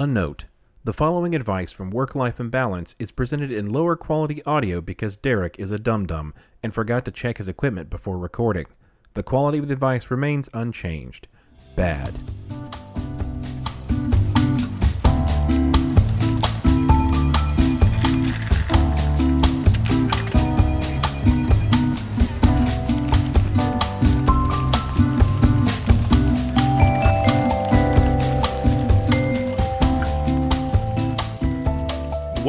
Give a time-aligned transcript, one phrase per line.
[0.00, 0.46] A note
[0.82, 5.56] the following advice from Work Life Imbalance is presented in lower quality audio because Derek
[5.58, 8.64] is a dum dum and forgot to check his equipment before recording.
[9.12, 11.28] The quality of the advice remains unchanged.
[11.76, 12.18] Bad.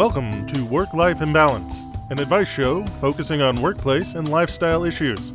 [0.01, 5.31] Welcome to Work Life Imbalance, an advice show focusing on workplace and lifestyle issues.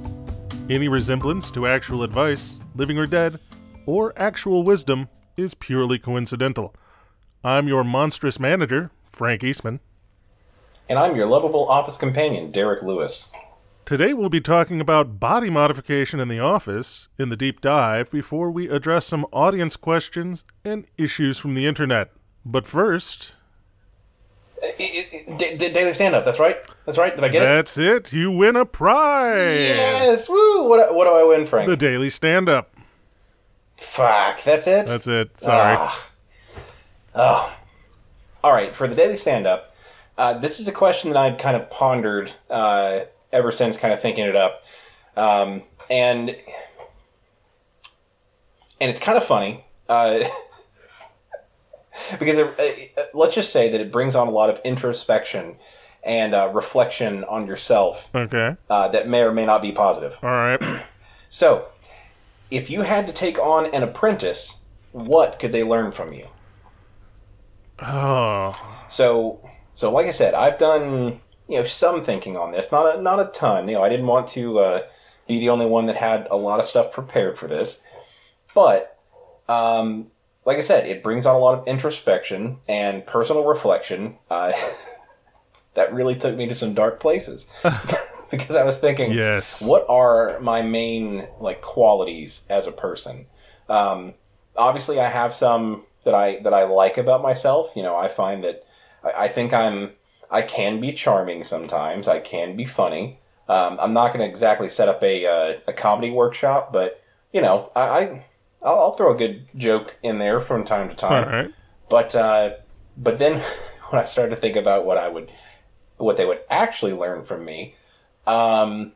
[0.69, 3.39] Any resemblance to actual advice, living or dead,
[3.87, 6.75] or actual wisdom is purely coincidental.
[7.45, 9.79] I'm your monstrous manager, Frank Eastman.
[10.89, 13.33] And I'm your lovable office companion, Derek Lewis.
[13.85, 18.51] Today we'll be talking about body modification in the office in the deep dive before
[18.51, 22.11] we address some audience questions and issues from the internet.
[22.45, 23.35] But first,
[24.79, 26.57] D- D- daily stand up, that's right?
[26.87, 27.15] That's right?
[27.15, 27.47] Did I get it?
[27.47, 28.13] that's it.
[28.13, 29.61] You win a prize.
[29.61, 30.29] Yes!
[30.29, 30.69] Woo!
[30.69, 31.69] What, what do I win, Frank?
[31.69, 32.75] The daily stand up.
[33.77, 34.87] Fuck, that's it?
[34.87, 35.37] That's it.
[35.37, 35.77] Sorry.
[35.79, 36.11] Ah.
[37.15, 37.57] Oh.
[38.43, 39.75] All right, for the daily stand up,
[40.19, 43.01] uh, this is a question that I'd kind of pondered uh,
[43.33, 44.65] ever since kind of thinking it up.
[45.17, 46.31] Um, and
[48.81, 49.65] and it's kind of funny.
[49.89, 50.25] Uh,
[52.19, 55.57] because it, uh, let's just say that it brings on a lot of introspection
[56.05, 58.55] and uh, reflection on yourself Okay.
[58.71, 60.19] uh, that may or may not be positive.
[60.23, 60.61] All right.
[61.29, 61.67] So,
[62.53, 66.29] if you had to take on an apprentice, what could they learn from you?
[67.81, 68.53] Oh.
[68.89, 69.41] So,
[69.75, 73.21] so like I said, I've done you know some thinking on this, not a, not
[73.21, 73.69] a ton.
[73.69, 74.83] You know, I didn't want to uh,
[75.29, 77.83] be the only one that had a lot of stuff prepared for this,
[78.55, 78.99] but
[79.49, 80.07] um,
[80.47, 84.17] like I said, it brings on a lot of introspection and personal reflection.
[84.31, 84.53] Uh,
[85.75, 87.47] that really took me to some dark places
[88.31, 89.61] because I was thinking, Yes.
[89.61, 93.27] what are my main like qualities as a person?
[93.69, 94.15] Um,
[94.57, 97.73] obviously, I have some that I that I like about myself.
[97.77, 98.65] You know, I find that
[99.05, 99.91] I, I think I'm
[100.31, 102.09] I can be charming sometimes.
[102.09, 103.19] I can be funny.
[103.49, 107.03] Um, I'm not going to exactly set up a uh, a comedy workshop, but
[107.33, 108.25] you know, I, I
[108.63, 111.29] I'll, I'll throw a good joke in there from time to time.
[111.29, 111.55] right.
[111.89, 112.55] But uh,
[112.97, 113.41] but then
[113.91, 115.31] when I started to think about what I would
[115.99, 117.75] what they would actually learn from me,
[118.27, 118.93] um,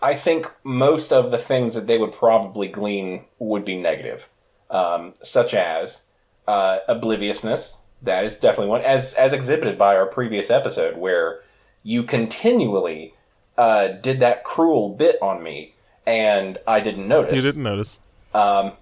[0.00, 4.28] I think most of the things that they would probably glean would be negative,
[4.70, 6.06] um, such as
[6.46, 7.80] uh, obliviousness.
[8.02, 11.42] That is definitely one, as as exhibited by our previous episode, where
[11.82, 13.14] you continually
[13.56, 15.74] uh, did that cruel bit on me,
[16.06, 17.98] and I didn't notice You didn't notice.
[18.36, 18.72] Um,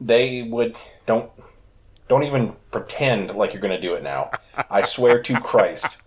[0.00, 1.30] they would don't
[2.08, 4.30] don't even pretend like you're going to do it now.
[4.70, 5.98] I swear to Christ.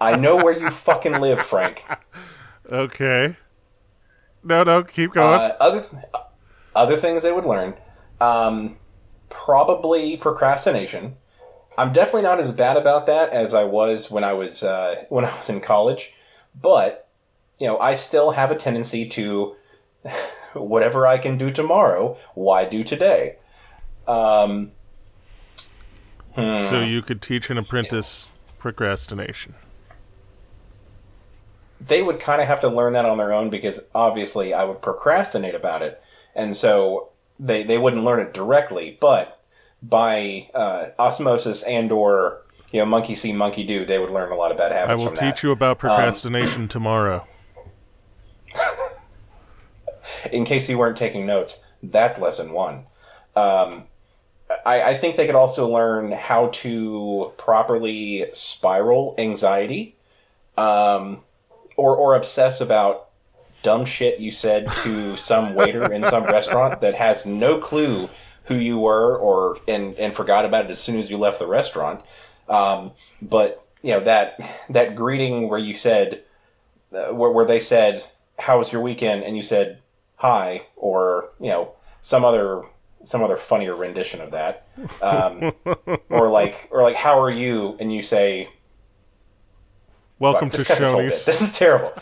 [0.00, 1.84] I know where you fucking live, Frank.
[2.70, 3.36] Okay.
[4.42, 5.40] No, no, keep going.
[5.40, 6.02] Uh, other th-
[6.74, 7.74] other things they would learn,
[8.20, 8.76] um,
[9.30, 11.16] probably procrastination.
[11.78, 15.24] I'm definitely not as bad about that as I was when I was uh, when
[15.24, 16.12] I was in college,
[16.60, 17.08] but
[17.58, 19.56] you know I still have a tendency to
[20.54, 23.36] whatever I can do tomorrow, why do today?
[24.06, 24.72] Um,
[26.34, 26.64] hmm.
[26.64, 29.54] so you could teach an apprentice procrastination.
[31.80, 34.80] they would kind of have to learn that on their own because obviously I would
[34.80, 36.02] procrastinate about it,
[36.34, 39.40] and so they they wouldn't learn it directly, but
[39.82, 42.40] by uh, osmosis and or
[42.72, 45.08] you know monkey see monkey do, they would learn a lot of bad I will
[45.08, 45.42] teach that.
[45.42, 47.26] you about procrastination tomorrow.
[50.32, 52.84] In case you weren't taking notes, that's lesson one.
[53.36, 53.84] Um,
[54.64, 59.96] I, I think they could also learn how to properly spiral anxiety,
[60.56, 61.20] um,
[61.76, 63.08] or or obsess about
[63.62, 68.08] dumb shit you said to some waiter in some restaurant that has no clue
[68.44, 71.46] who you were, or and and forgot about it as soon as you left the
[71.46, 72.02] restaurant.
[72.48, 72.92] Um,
[73.22, 74.38] but you know that
[74.70, 76.22] that greeting where you said
[76.92, 78.04] uh, where where they said
[78.38, 79.78] how was your weekend and you said
[80.24, 82.62] hi or you know some other
[83.02, 84.66] some other funnier rendition of that
[85.02, 85.52] um,
[86.08, 88.48] or like or like how are you and you say
[90.20, 90.90] Welcome to cut this.
[90.90, 91.24] Shoney's.
[91.24, 91.92] This is terrible.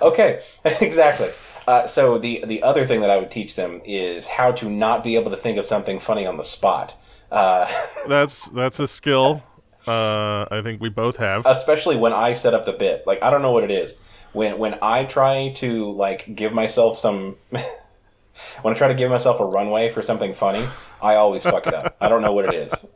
[0.02, 0.42] okay,
[0.80, 1.30] exactly.
[1.68, 5.04] Uh, so the the other thing that I would teach them is how to not
[5.04, 6.96] be able to think of something funny on the spot.
[7.30, 7.70] Uh,
[8.08, 9.42] That's that's a skill.
[9.86, 11.44] Uh, I think we both have.
[11.44, 13.06] especially when I set up the bit.
[13.06, 13.98] Like I don't know what it is.
[14.34, 17.36] When when I try to like give myself some
[18.62, 20.68] when I try to give myself a runway for something funny,
[21.00, 21.96] I always fuck it up.
[22.00, 22.86] I don't know what it is.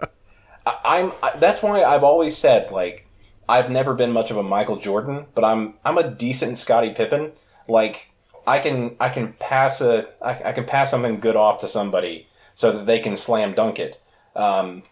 [0.67, 3.07] I, I'm I, that's why I've always said like
[3.49, 7.33] I've never been much of a Michael Jordan, but I'm I'm a decent Scottie Pippen.
[7.69, 8.11] Like
[8.47, 12.27] I can I can pass a I, I can pass something good off to somebody
[12.55, 14.01] so that they can slam dunk it,
[14.35, 14.83] um,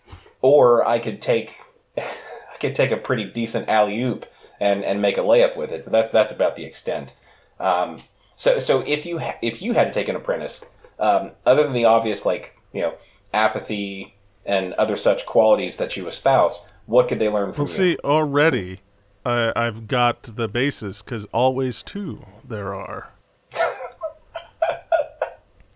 [0.43, 1.55] or I could take
[1.99, 4.27] I could take a pretty decent alley oop
[4.61, 5.85] and and make a layup with it.
[5.85, 7.15] But that's that's about the extent.
[7.61, 7.99] Um,
[8.37, 10.65] so so if you ha- if you had to take an apprentice,
[10.99, 12.95] um, other than the obvious like you know
[13.33, 14.15] apathy
[14.45, 17.77] and other such qualities that you espouse, what could they learn from Well, you?
[17.95, 18.81] see, already
[19.25, 23.11] I I've got the basis because always two there are.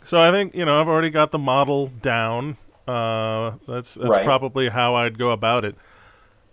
[0.04, 2.56] so I think you know I've already got the model down.
[2.86, 4.24] Uh, that's that's Right.
[4.24, 5.76] probably how I'd go about it.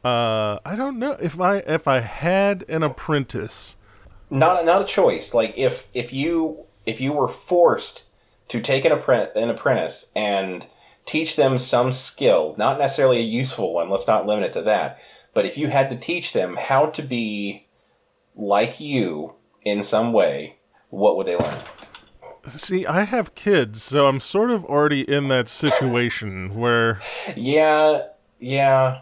[0.04, 3.76] Uh, I don't know if I if I had an apprentice.
[4.30, 5.34] not not a choice.
[5.34, 8.04] Like if if you if you were forced
[8.50, 10.66] to take an apprentice, an apprentice and
[11.06, 13.90] teach them some skill, not necessarily a useful one.
[13.90, 15.00] Let's not limit it to that.
[15.34, 17.68] But if you had to teach them how to be
[18.36, 19.34] like you
[19.64, 20.58] in some way,
[20.90, 21.60] what would they learn?
[22.46, 27.00] See, I have kids, so I'm sort of already in that situation where
[27.36, 28.04] Yeah,
[28.40, 29.02] yeah.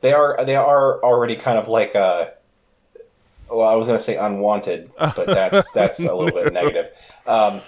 [0.00, 2.30] They are they are already kind of like uh
[3.50, 6.90] well, I was going to say unwanted, but that's that's a little bit negative.
[7.26, 7.62] Um,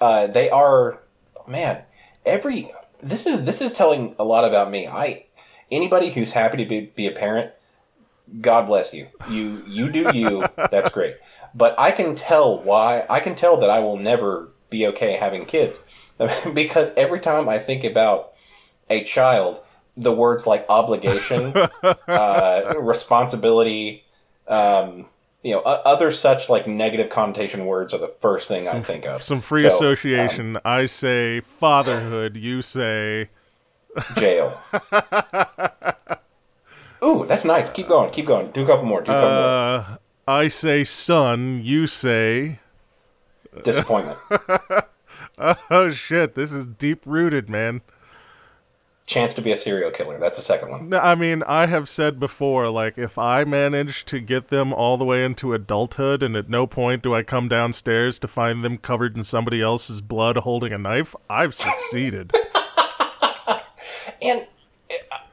[0.00, 1.00] uh, they are
[1.46, 1.82] man,
[2.26, 2.70] every
[3.02, 4.86] this is this is telling a lot about me.
[4.86, 5.26] I
[5.70, 7.52] anybody who's happy to be, be a parent,
[8.40, 9.08] God bless you.
[9.28, 10.46] You you do you.
[10.56, 11.16] That's great.
[11.54, 13.06] But I can tell why.
[13.08, 15.80] I can tell that I will never be okay having kids
[16.54, 18.32] because every time I think about
[18.90, 19.60] a child,
[19.96, 21.52] the words like obligation,
[22.08, 24.04] uh, responsibility,
[24.48, 25.06] um,
[25.42, 29.22] you know, other such like negative connotation words are the first thing I think of.
[29.22, 30.58] some free So, um, association.
[30.64, 33.28] I say fatherhood, you say
[34.16, 34.60] jail.
[37.02, 37.68] Ooh, that's nice.
[37.70, 38.10] Keep going.
[38.10, 38.50] Keep going.
[38.52, 39.02] Do a couple more.
[39.02, 39.40] Do a couple more.
[39.40, 42.60] uh, I say son, you say
[43.62, 44.18] Disappointment.
[45.70, 47.82] oh shit, this is deep rooted, man.
[49.06, 50.18] Chance to be a serial killer.
[50.18, 50.94] That's the second one.
[50.94, 55.04] I mean, I have said before, like, if I manage to get them all the
[55.04, 59.14] way into adulthood and at no point do I come downstairs to find them covered
[59.14, 62.32] in somebody else's blood holding a knife, I've succeeded.
[64.22, 64.46] And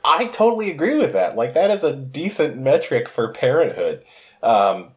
[0.04, 1.36] I totally agree with that.
[1.36, 4.04] Like that is a decent metric for parenthood,
[4.44, 4.90] um,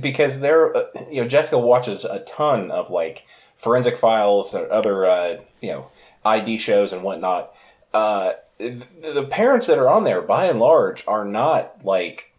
[0.00, 3.24] because there, uh, you know, Jessica watches a ton of like
[3.56, 5.88] forensic files and other, uh, you know,
[6.24, 7.54] ID shows and whatnot.
[7.98, 12.32] Uh, the, parents that are on there, by and large, are not like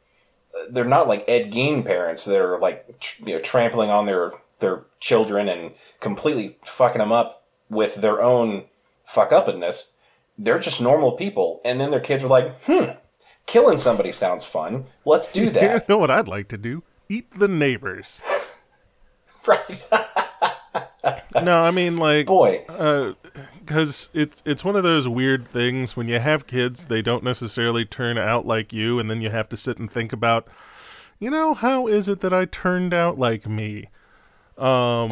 [0.69, 4.31] they're not like Ed Gein parents that are like tr- you know trampling on their
[4.59, 8.65] their children and completely fucking them up with their own
[9.05, 9.97] fuck upness.
[10.37, 12.91] They're just normal people, and then their kids are like, "Hmm,
[13.45, 14.85] killing somebody sounds fun.
[15.03, 16.83] Let's do that." you that." know what I'd like to do?
[17.09, 18.21] Eat the neighbors.
[19.45, 19.89] right?
[21.43, 22.65] No, I mean, like, Boy,
[23.69, 27.85] because it's it's one of those weird things when you have kids they don't necessarily
[27.85, 30.47] turn out like you and then you have to sit and think about
[31.19, 33.85] you know how is it that i turned out like me
[34.57, 35.11] um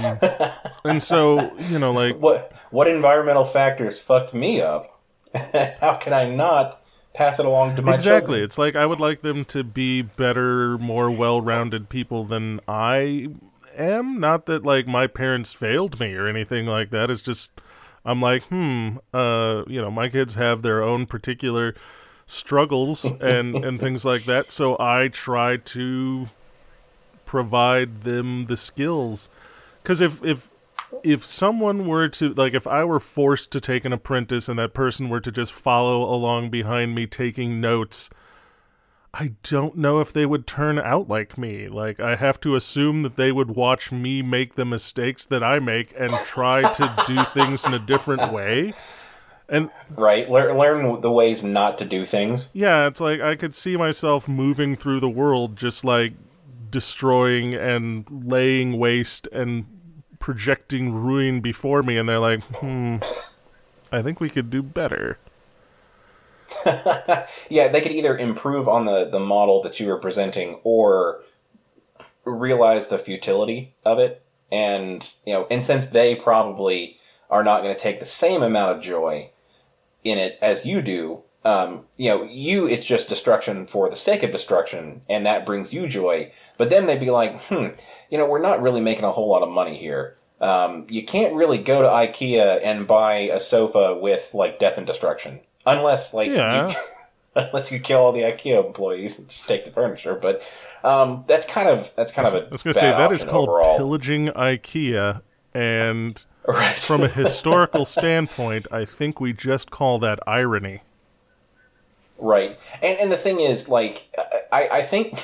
[0.83, 4.99] and so you know like what what environmental factors fucked me up?
[5.79, 6.81] How can I not
[7.13, 8.43] pass it along to my exactly children?
[8.43, 13.27] it's like i would like them to be better more well-rounded people than i
[13.75, 17.59] am not that like my parents failed me or anything like that it's just
[18.07, 21.75] i'm like hmm uh you know my kids have their own particular
[22.25, 24.51] struggles and and things like that.
[24.51, 26.29] So i try to
[27.25, 29.29] provide them the skills.
[29.83, 30.49] Because if if
[31.03, 34.73] if someone were to like if i were forced to take an apprentice and that
[34.73, 38.09] person were to just follow along behind me taking notes
[39.13, 43.01] i don't know if they would turn out like me like i have to assume
[43.01, 47.23] that they would watch me make the mistakes that i make and try to do
[47.33, 48.73] things in a different way
[49.49, 50.29] and Right?
[50.29, 52.49] Learn learn the ways not to do things.
[52.51, 56.11] yeah, it's like I could see myself moving through the world just like
[56.69, 59.65] destroying and laying waste and
[60.19, 62.97] projecting ruin before me and they're like, "Hmm,
[63.89, 65.17] I think we could do better."
[67.49, 71.23] Yeah, they could either improve on the, the model that you were presenting or
[72.25, 74.21] realize the futility of it.
[74.51, 76.97] And, you know, and since they probably
[77.29, 79.29] are not going to take the same amount of joy
[80.03, 84.23] in it as you do, um, you know, you, it's just destruction for the sake
[84.23, 86.31] of destruction, and that brings you joy.
[86.57, 87.67] But then they'd be like, hmm,
[88.09, 90.17] you know, we're not really making a whole lot of money here.
[90.41, 94.85] Um, you can't really go to IKEA and buy a sofa with like death and
[94.85, 96.69] destruction, unless like Yeah.
[96.69, 96.75] you,
[97.35, 100.15] unless you kill all the IKEA employees and just take the furniture.
[100.15, 100.41] But
[100.83, 103.23] um, that's kind of that's kind of a I was going to say that is
[103.23, 103.77] called overall.
[103.77, 105.21] pillaging IKEA,
[105.53, 106.75] and right.
[106.75, 110.81] from a historical standpoint, I think we just call that irony.
[112.17, 112.57] Right.
[112.81, 114.07] And and the thing is, like,
[114.51, 115.19] I, I think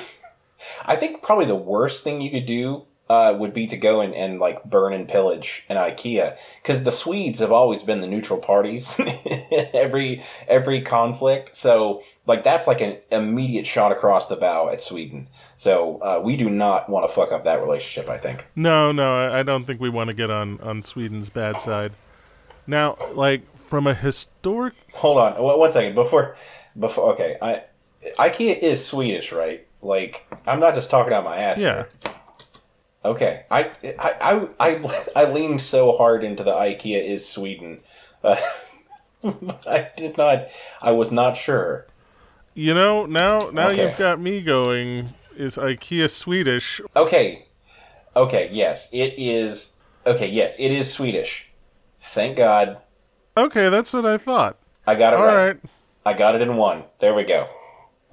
[0.84, 4.14] I think probably the worst thing you could do uh, would be to go and,
[4.14, 8.40] and like burn and pillage an IKEA because the Swedes have always been the neutral
[8.40, 8.98] parties
[9.74, 11.54] every every conflict.
[11.54, 15.28] So like that's like an immediate shot across the bow at Sweden.
[15.56, 18.08] So uh, we do not want to fuck up that relationship.
[18.10, 18.46] I think.
[18.56, 21.92] No, no, I- don't think we want to get on on Sweden's bad side.
[22.66, 26.36] Now, like from a historic, Hold on, one one second before
[26.78, 27.12] before.
[27.12, 27.64] Okay, I
[28.18, 29.66] IKEA is Swedish, right?
[29.82, 31.60] Like I'm not just talking out my ass.
[31.60, 31.88] yeah, here.
[33.04, 37.82] Okay, I I I I, I leaned so hard into the IKEA is Sweden.
[38.22, 38.36] Uh,
[39.66, 40.46] I did not.
[40.82, 41.88] I was not sure.
[42.54, 43.70] you know, now now Okay.
[43.70, 45.14] you've got me going.
[45.36, 46.80] Is IKEA Swedish?
[46.96, 47.48] Okay,
[48.16, 49.82] okay, yes, it is.
[50.06, 51.52] Okay, yes, it is Swedish.
[51.98, 52.82] Thank God,
[53.36, 54.58] Okay, that's what I thought.
[54.86, 55.44] I got it All right.
[55.46, 55.58] right.
[56.06, 56.84] I got it in one.
[57.00, 57.48] There we go.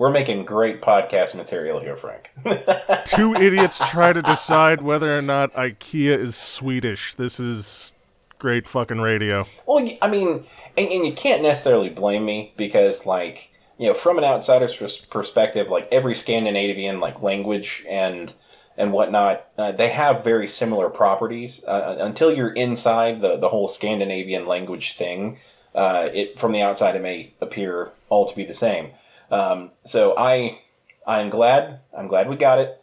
[0.01, 2.31] We're making great podcast material here, Frank.
[3.05, 7.13] Two idiots try to decide whether or not IKEA is Swedish.
[7.13, 7.93] This is
[8.39, 9.46] great fucking radio.
[9.67, 10.43] Well, I mean,
[10.75, 15.05] and, and you can't necessarily blame me because, like, you know, from an outsider's pers-
[15.05, 18.34] perspective, like every Scandinavian like language and
[18.79, 21.63] and whatnot, uh, they have very similar properties.
[21.65, 25.38] Uh, until you're inside the the whole Scandinavian language thing,
[25.75, 28.89] uh, it from the outside it may appear all to be the same.
[29.32, 30.60] Um, so I
[31.08, 32.82] I'm glad I'm glad we got it,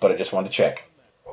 [0.00, 0.88] but I just wanted to check.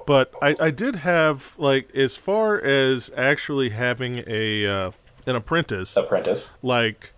[0.05, 4.91] But I, I did have like as far as actually having a uh,
[5.25, 5.95] an apprentice.
[5.95, 6.57] Apprentice.
[6.63, 7.11] like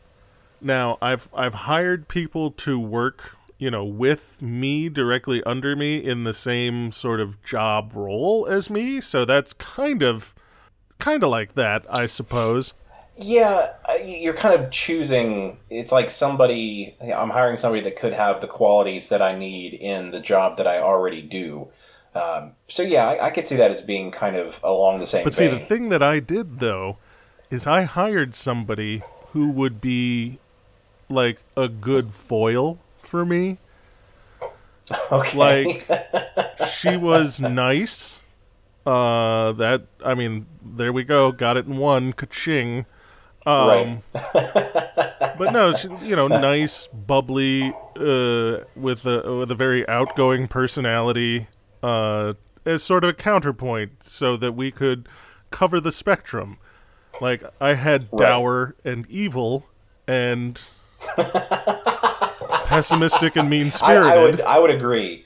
[0.59, 6.23] now I've I've hired people to work, you know, with me directly under me in
[6.23, 10.33] the same sort of job role as me, so that's kind of
[10.97, 12.73] kind of like that, I suppose.
[13.17, 15.57] Yeah, uh, you're kind of choosing.
[15.69, 16.95] It's like somebody.
[17.01, 20.67] I'm hiring somebody that could have the qualities that I need in the job that
[20.67, 21.67] I already do.
[22.15, 25.23] Um, so yeah, I, I could see that as being kind of along the same
[25.23, 25.59] But see, vein.
[25.59, 26.97] the thing that I did though
[27.49, 30.39] is I hired somebody who would be
[31.09, 33.57] like a good foil for me.
[35.11, 35.37] okay.
[35.37, 38.19] like she was nice
[38.85, 42.85] uh that i mean there we go got it in one ka-ching
[43.45, 50.47] um but no she, you know nice bubbly uh with a with a very outgoing
[50.47, 51.47] personality
[51.83, 52.33] uh
[52.65, 55.07] as sort of a counterpoint so that we could
[55.49, 56.57] cover the spectrum
[57.19, 58.19] like i had Right.
[58.27, 59.65] dour and evil
[60.07, 60.61] and
[62.65, 64.41] pessimistic and mean I, spirited I would.
[64.41, 65.25] I would agree.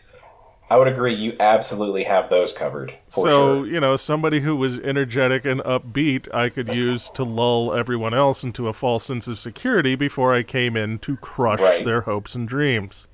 [0.70, 1.14] I would agree.
[1.14, 3.30] You absolutely have those covered for so
[3.64, 3.68] sure.
[3.68, 8.44] you know somebody who was energetic and upbeat i could use to lull everyone else
[8.44, 11.86] into a false sense of security before i came in to crush Right.
[11.86, 13.08] their hopes and dreams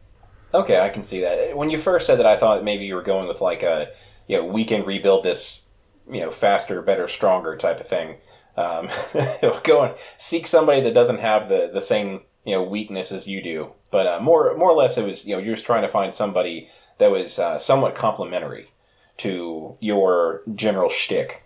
[0.53, 1.55] Okay, I can see that.
[1.55, 3.87] When you first said that, I thought maybe you were going with like a,
[4.27, 5.69] you know, we can rebuild this,
[6.11, 8.17] you know, faster, better, stronger type of thing.
[8.57, 8.89] Um,
[9.63, 13.41] go and seek somebody that doesn't have the the same you know weakness as you
[13.41, 13.71] do.
[13.91, 16.13] But uh, more more or less, it was you know you're just trying to find
[16.13, 16.67] somebody
[17.01, 18.71] that was uh, somewhat complementary
[19.17, 21.43] to your general shtick.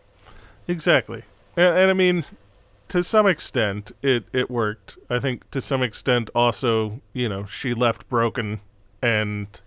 [0.67, 1.23] exactly
[1.55, 2.25] and, and i mean
[2.89, 7.73] to some extent it it worked i think to some extent also you know she
[7.73, 8.59] left broken
[9.01, 9.61] and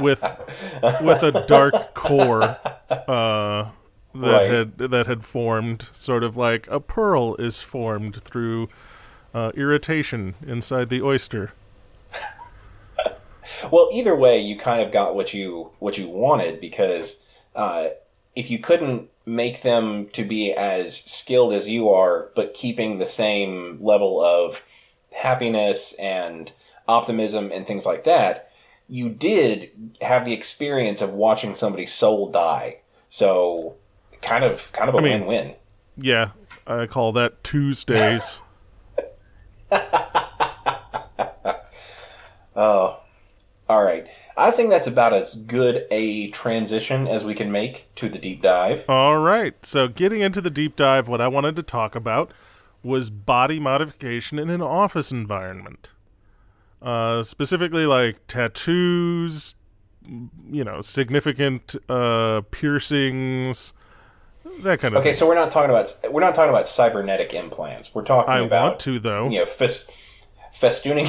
[0.00, 0.22] with
[1.02, 2.42] with a dark core
[2.90, 3.70] uh that
[4.14, 4.50] Right.
[4.50, 8.68] had that had formed sort of like a pearl is formed through
[9.34, 11.52] uh, irritation inside the oyster
[13.70, 17.88] Well, either way, you kind of got what you what you wanted because uh,
[18.36, 23.06] if you couldn't make them to be as skilled as you are, but keeping the
[23.06, 24.64] same level of
[25.12, 26.52] happiness and
[26.88, 28.50] optimism and things like that,
[28.88, 32.80] you did have the experience of watching somebody's soul die.
[33.08, 33.76] So,
[34.20, 35.54] kind of kind of a I mean- win-win.
[35.96, 36.30] yeah
[36.66, 38.38] i call that tuesdays
[42.56, 43.00] Oh.
[44.44, 48.42] I think that's about as good a transition as we can make to the deep
[48.42, 48.84] dive.
[48.88, 49.54] All right.
[49.64, 52.30] So, getting into the deep dive, what I wanted to talk about
[52.82, 55.88] was body modification in an office environment.
[56.82, 59.54] Uh, specifically, like tattoos,
[60.50, 63.72] you know, significant uh, piercings,
[64.58, 65.14] that kind of Okay, thing.
[65.14, 67.94] so we're not talking about we're not talking about cybernetic implants.
[67.94, 69.30] We're talking I about want to though.
[69.30, 69.90] you know fest,
[70.54, 71.08] festooning.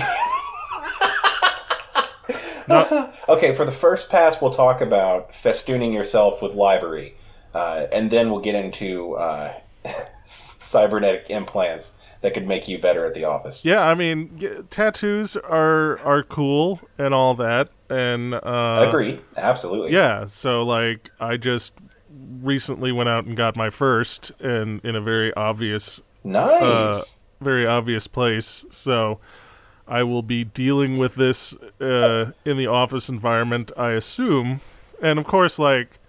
[2.68, 2.90] Not-
[3.30, 7.16] okay, for the first pass, we'll talk about festooning yourself with livery,
[7.54, 9.54] uh, and then we'll get into uh,
[10.26, 13.64] cybernetic implants that could make you better at the office.
[13.66, 19.22] Yeah, I mean, y- tattoos are are cool and all that, and uh, Agreed.
[19.38, 19.92] Absolutely.
[19.94, 21.76] Yeah, so like I just
[22.42, 26.62] recently went out and got my first, and in a very obvious, Nice.
[26.62, 28.66] uh, very obvious place.
[28.72, 29.20] So
[29.88, 34.62] I will be dealing with this uh, in the office environment, I assume,
[35.02, 36.00] and of course, like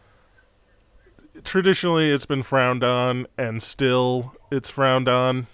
[1.45, 5.47] traditionally, it's been frowned on, and still it's frowned on.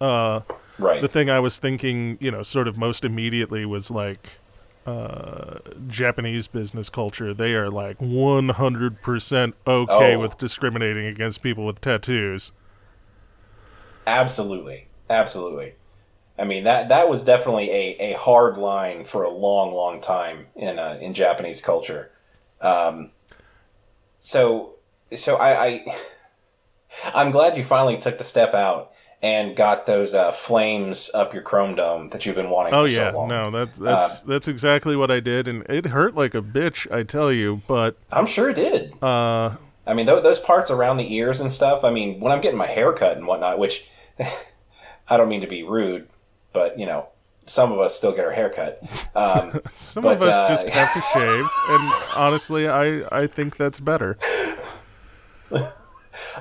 [0.00, 0.40] Uh,
[0.78, 1.00] right.
[1.00, 4.30] the thing I was thinking, you know, sort of most immediately was like
[4.86, 5.58] uh,
[5.88, 7.32] Japanese business culture.
[7.34, 10.18] They are like 100% okay Oh.
[10.18, 12.50] with discriminating against people with tattoos.
[14.06, 15.74] Absolutely, absolutely.
[16.38, 20.46] I mean that that was definitely a, a hard line for a long, long time
[20.56, 22.10] in uh, in Japanese culture.
[22.60, 23.10] Um,
[24.20, 24.74] so
[25.14, 25.84] so I, I
[27.14, 31.42] I'm glad you finally took the step out and got those uh, flames up your
[31.42, 32.74] chrome dome that you've been wanting.
[32.74, 33.28] Oh for yeah, so long.
[33.28, 37.02] no, that's that's that's exactly what I did, and it hurt like a bitch, I
[37.04, 37.62] tell you.
[37.66, 38.92] But I'm sure it did.
[39.02, 41.84] uh, I mean, th- those parts around the ears and stuff.
[41.84, 43.86] I mean, when I'm getting my hair cut and whatnot, which
[45.08, 46.08] I don't mean to be rude,
[46.52, 47.08] but you know,
[47.46, 48.82] some of us still get our hair cut.
[49.16, 53.56] Um, some But, of us uh, just have to shave, and honestly, I I think
[53.56, 54.18] that's better.
[55.50, 55.70] uh,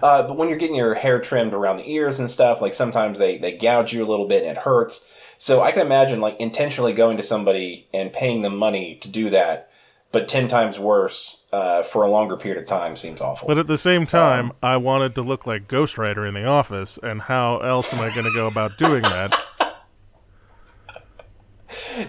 [0.02, 3.38] but when you're getting your hair trimmed around the ears and stuff, like sometimes they
[3.38, 5.08] they gouge you a little bit and it hurts.
[5.38, 9.32] So I can imagine like intentionally going to somebody and paying them money to do
[9.32, 9.72] that,
[10.12, 13.48] but ten times worse uh, for a longer period of time seems awful.
[13.48, 17.00] But at the same time, I wanted to look like Ghost Rider in the office,
[17.02, 19.34] and how else am I going to go about doing that?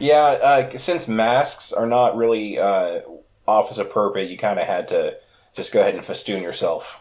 [0.01, 3.01] Yeah, uh, since masks are not really uh,
[3.47, 5.17] office appropriate, you kind of had to
[5.55, 7.01] just go ahead and festoon yourself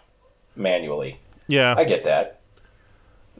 [0.56, 1.20] manually.
[1.48, 2.40] Yeah, I get that.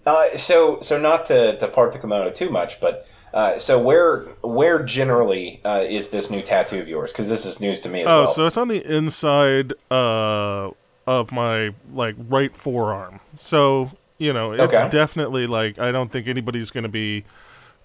[0.06, 4.22] Uh, so, so not to, to part the kimono too much, but uh, so where
[4.42, 7.12] where generally uh, is this new tattoo of yours?
[7.12, 8.28] Because this is news to me Oh, well.
[8.28, 10.70] so it's on the inside uh,
[11.06, 13.20] of my like right forearm.
[13.38, 14.90] So you know, it's Okay.
[14.90, 17.24] definitely like I don't think anybody's going to be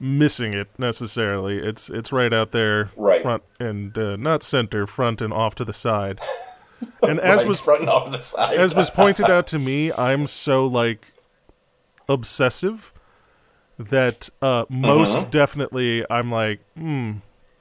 [0.01, 1.59] missing it necessarily.
[1.59, 3.23] It's it's right out there, Right.
[3.23, 6.21] front and uh, not center, front and off to the side.
[7.03, 8.59] And as Right was front and off the side.
[8.59, 11.13] as was pointed out to me, I'm so like
[12.07, 12.93] obsessive
[13.79, 15.31] that uh, most Mm-hmm.
[15.31, 17.13] definitely I'm like, hmm,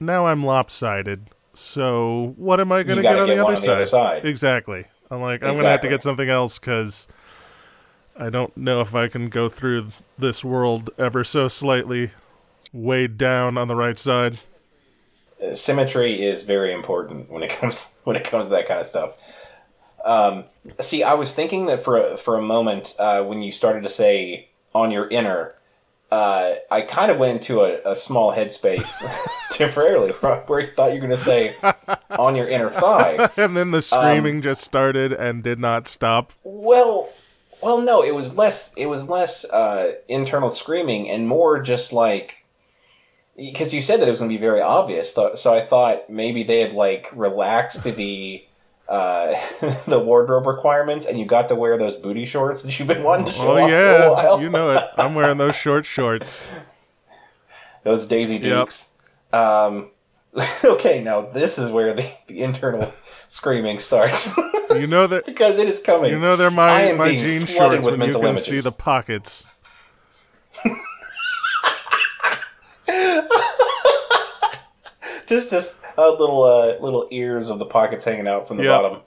[0.01, 1.27] now I'm lopsided.
[1.53, 4.25] So what am I going to get on, get the, other on the other side.
[4.25, 4.85] Exactly.
[5.09, 7.07] I'm like, I'm going to have to get something else because
[8.17, 12.11] I don't know if I can go through this world ever so slightly
[12.75, 14.39] weighed down on the right side.
[15.53, 19.17] symmetry is very important when it comes when it comes to that kind of stuff.
[20.03, 20.43] Um,
[20.81, 23.89] see, I was thinking that for a, for a moment uh, when you started to
[23.89, 25.55] say on your inner,
[26.11, 29.01] uh, I kind of went into a, a small headspace
[29.51, 31.55] temporarily where I thought you were going to say
[32.11, 33.31] on your inner thigh.
[33.35, 36.33] And then the Um, screaming just started and did not stop.
[36.43, 37.11] Well,
[37.61, 38.75] well, no, it was less.
[38.77, 42.44] It was less uh, internal screaming and more just like
[43.35, 45.13] because you said that it was going to be very obvious.
[45.13, 48.43] So, so I thought maybe they had like relaxed the
[48.87, 49.33] uh,
[49.87, 53.25] the wardrobe requirements, and you got to wear those booty shorts that you've been wanting
[53.25, 54.41] to show Oh off for a yeah, while.
[54.41, 54.83] you know it.
[54.97, 56.45] I'm wearing those short shorts.
[57.83, 58.93] those Daisy Dukes.
[59.33, 59.89] Um,
[60.63, 62.93] okay, now this is where the, the internal
[63.27, 64.37] screaming starts
[64.71, 66.11] You know that because it is coming.
[66.11, 68.45] you know they're my my jean shorts with when you can images.
[68.45, 69.43] see the pockets.
[75.27, 78.81] just just uh, little uh, little ears of the pockets hanging out from the Yep.
[78.81, 79.01] bottom.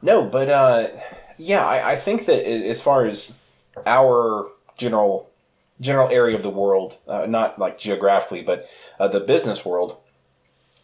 [0.00, 0.88] No, but uh,
[1.38, 3.38] yeah, I, I think that as far as
[3.86, 5.30] our general
[5.80, 8.66] general area of the world, uh, not like geographically, but
[8.98, 9.96] uh, the business world,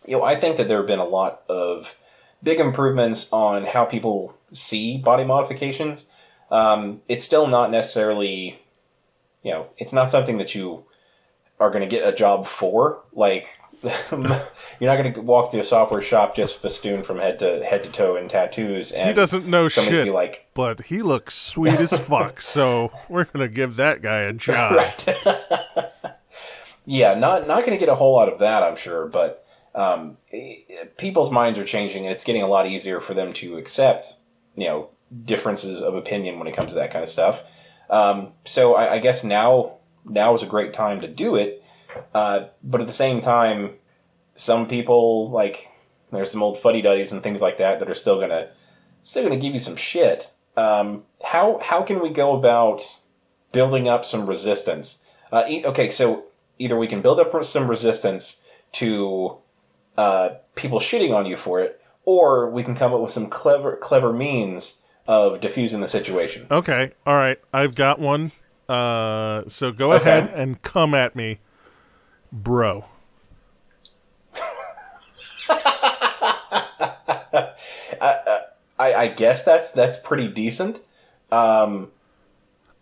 [0.06, 1.98] you know, I think that there have been a lot of
[2.42, 6.08] big improvements on how people see body modifications.
[6.50, 8.60] Um, it's still not necessarily,
[9.42, 10.84] you know, it's not something that you
[11.58, 13.02] are going to get a job for.
[13.12, 13.48] Like,
[14.10, 14.20] you're
[14.90, 17.90] not going to walk to a software shop just festooned from head to head to
[17.90, 22.40] toe in tattoos, and He doesn't know shit, like, but he looks sweet as fuck.
[22.40, 24.72] So we're gonna give that guy a job.
[24.76, 25.14] right.
[26.86, 30.16] yeah, not not going to get a whole lot of that, I'm sure, but um,
[30.96, 34.14] people's minds are changing, and it's getting a lot easier for them to accept,
[34.56, 34.90] you know,
[35.24, 37.42] differences of opinion when it comes to that kind of stuff.
[37.90, 41.63] Um, so I, I guess now now is a great time to do it.
[42.14, 43.72] Uh, but at the same time,
[44.36, 45.68] some people like
[46.12, 48.48] there's some old fuddy duddies and things like that that are still gonna
[49.02, 50.30] still gonna give you some shit.
[50.56, 52.82] Um, how how can we go about
[53.52, 55.08] building up some resistance?
[55.32, 56.24] Uh, e- okay, so
[56.58, 59.36] either we can build up some resistance to
[59.96, 63.76] uh, people shitting on you for it, or we can come up with some clever
[63.76, 66.46] clever means of diffusing the situation.
[66.50, 68.32] Okay, all right, I've got one.
[68.68, 70.20] Uh, so go Okay.
[70.20, 71.38] ahead and come at me,
[72.34, 72.84] bro.
[78.76, 80.78] I, I guess that's that's pretty decent.
[81.30, 81.90] Um,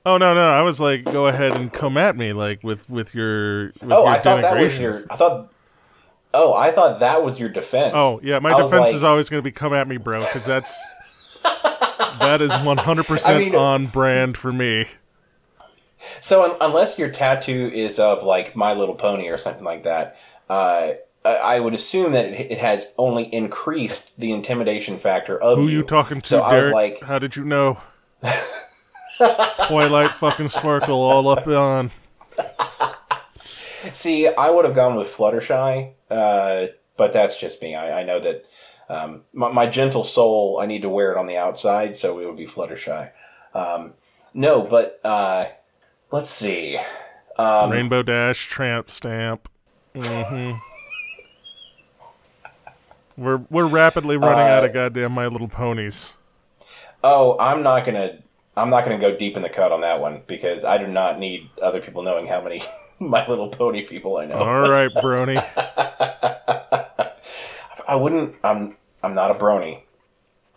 [0.05, 3.15] Oh no, no, I was like, go ahead and come at me, like with with
[3.15, 4.97] your with oh, your I thought that was your.
[5.09, 5.53] I thought.
[6.35, 7.93] Oh, I thought that was your defense.
[7.97, 10.21] Oh yeah, my I defense like- is always going to be come at me, bro,
[10.21, 10.77] because that's
[12.19, 14.89] that is one hundred percent on brand for me.
[16.21, 20.17] So un- unless your tattoo is of like My Little Pony or something like that,
[20.51, 20.91] uh,
[21.25, 25.69] I- I would assume that it, it has only increased the intimidation factor of Who
[25.69, 25.79] you.
[25.79, 26.53] you talking to, So Derek?
[26.53, 27.81] I was like, How did you know?
[29.69, 31.91] Twilight fucking sparkle all up on.
[33.93, 37.75] see, I would have gone with Fluttershy, uh, but that's just me.
[37.75, 38.45] I, I know that
[38.89, 42.27] um, my, my gentle soul, I need to wear it on the outside, so it
[42.27, 43.11] would be Fluttershy.
[43.55, 43.95] Um,
[44.35, 45.47] no, but uh,
[46.13, 46.79] let's see.
[47.39, 49.49] Um, Rainbow Dash, Tramp Stamp.
[49.95, 50.53] hmm
[53.17, 56.15] We're we're rapidly running out Uh, of goddamn My Little Ponies.
[57.05, 58.19] Oh, I'm not gonna.
[58.57, 61.19] I'm not gonna go deep in the cut on that one because I do not
[61.19, 62.63] need other people knowing how many
[62.99, 64.53] My Little Pony people I know.
[64.53, 65.45] All right, Brony.
[67.89, 68.37] I wouldn't.
[68.45, 68.77] I'm.
[69.03, 69.83] I'm not a brony.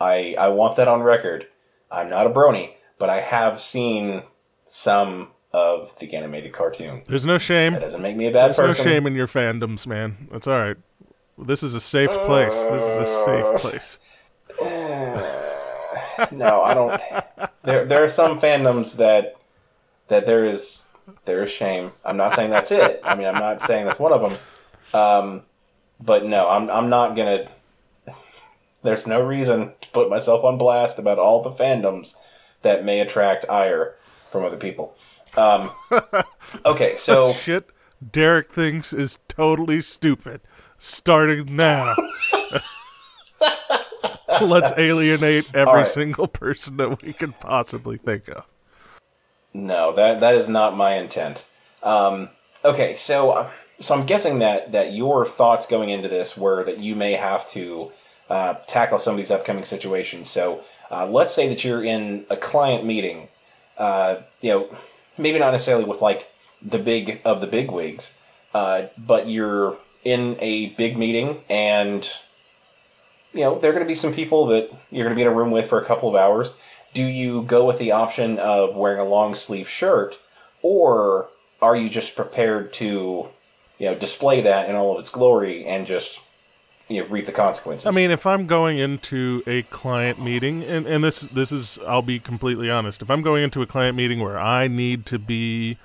[0.01, 0.35] I.
[0.39, 1.47] I want that on record.
[1.91, 4.23] I'm not a brony, but I have seen
[4.65, 7.01] some of the animated cartoon.
[7.07, 7.71] There's no shame.
[7.71, 8.65] That doesn't make me a bad person.
[8.65, 10.27] There's no shame in your fandoms, man.
[10.29, 10.75] That's all right.
[11.37, 12.53] This is a safe place.
[12.53, 13.97] This is a safe place.
[16.33, 17.01] no, I don't.
[17.63, 19.37] There, there are some fandoms that
[20.09, 20.89] that there is
[21.23, 21.93] there is shame.
[22.03, 22.99] I'm not saying that's it.
[23.01, 24.37] I mean, I'm not saying that's one of them.
[24.93, 25.43] Um,
[26.01, 27.49] but no, I'm I'm not gonna.
[28.83, 32.15] There's no reason to put myself on blast about all the fandoms
[32.61, 33.95] that may attract ire
[34.35, 34.95] from other people.
[35.37, 35.71] Um,
[36.65, 37.69] okay, so Shit,
[38.11, 40.41] Derek thinks is totally stupid.
[40.77, 41.95] Starting now.
[44.41, 45.87] Let's alienate every right.
[45.87, 48.45] single person that we can possibly think of.
[49.53, 51.45] No, that that is not my intent.
[51.81, 52.29] Um,
[52.65, 56.79] okay, so uh, so I'm guessing that that your thoughts going into this were that
[56.79, 57.91] you may have to
[58.29, 60.29] uh, tackle some of these upcoming situations.
[60.29, 63.29] So uh, let's say that you're in a client meeting,
[63.77, 64.75] uh, you know,
[65.17, 66.29] maybe not necessarily with like
[66.61, 68.19] the big of the big wigs,
[68.53, 72.07] uh, but you're in a big meeting and
[73.33, 75.27] you know there are going to be some people that you're going to be in
[75.27, 76.57] a room with for a couple of hours.
[76.93, 80.17] Do you go with the option of wearing a long sleeve shirt
[80.61, 81.29] or
[81.61, 83.27] are you just prepared to
[83.77, 86.19] you know display that in all of its glory and just
[86.87, 90.85] you know reap the consequences I mean, if I'm going into a client meeting, and,
[90.85, 93.01] and this this is, I'll be completely honest.
[93.01, 95.77] If I'm going into a client meeting where I need to be,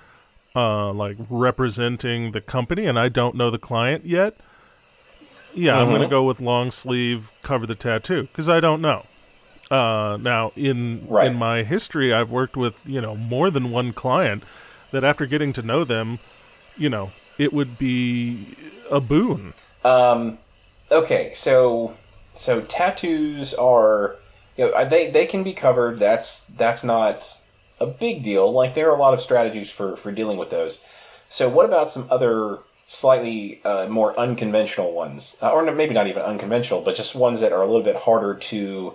[0.55, 4.37] uh, like representing the company, and I don't know the client yet,
[5.55, 9.07] yeah, I'm going to go with long sleeve, cover the tattoo, because I don't know.
[9.71, 11.29] Uh, now, in Right.
[11.29, 14.43] in my history, I've worked with you know more than one client
[14.91, 16.19] that after getting to know them,
[16.77, 18.47] you know, it would be
[18.91, 19.55] a boon.
[19.85, 20.39] Um,
[20.91, 21.97] okay, so
[22.35, 24.17] so tattoos are
[24.57, 25.99] you know they they can be covered.
[25.99, 27.37] That's that's not
[27.81, 28.51] a big deal.
[28.53, 30.85] Like there are a lot of strategies for for dealing with those.
[31.29, 36.23] So what about some other slightly uh, more unconventional ones, uh, or maybe not even
[36.23, 38.95] unconventional, but just ones that are a little bit harder to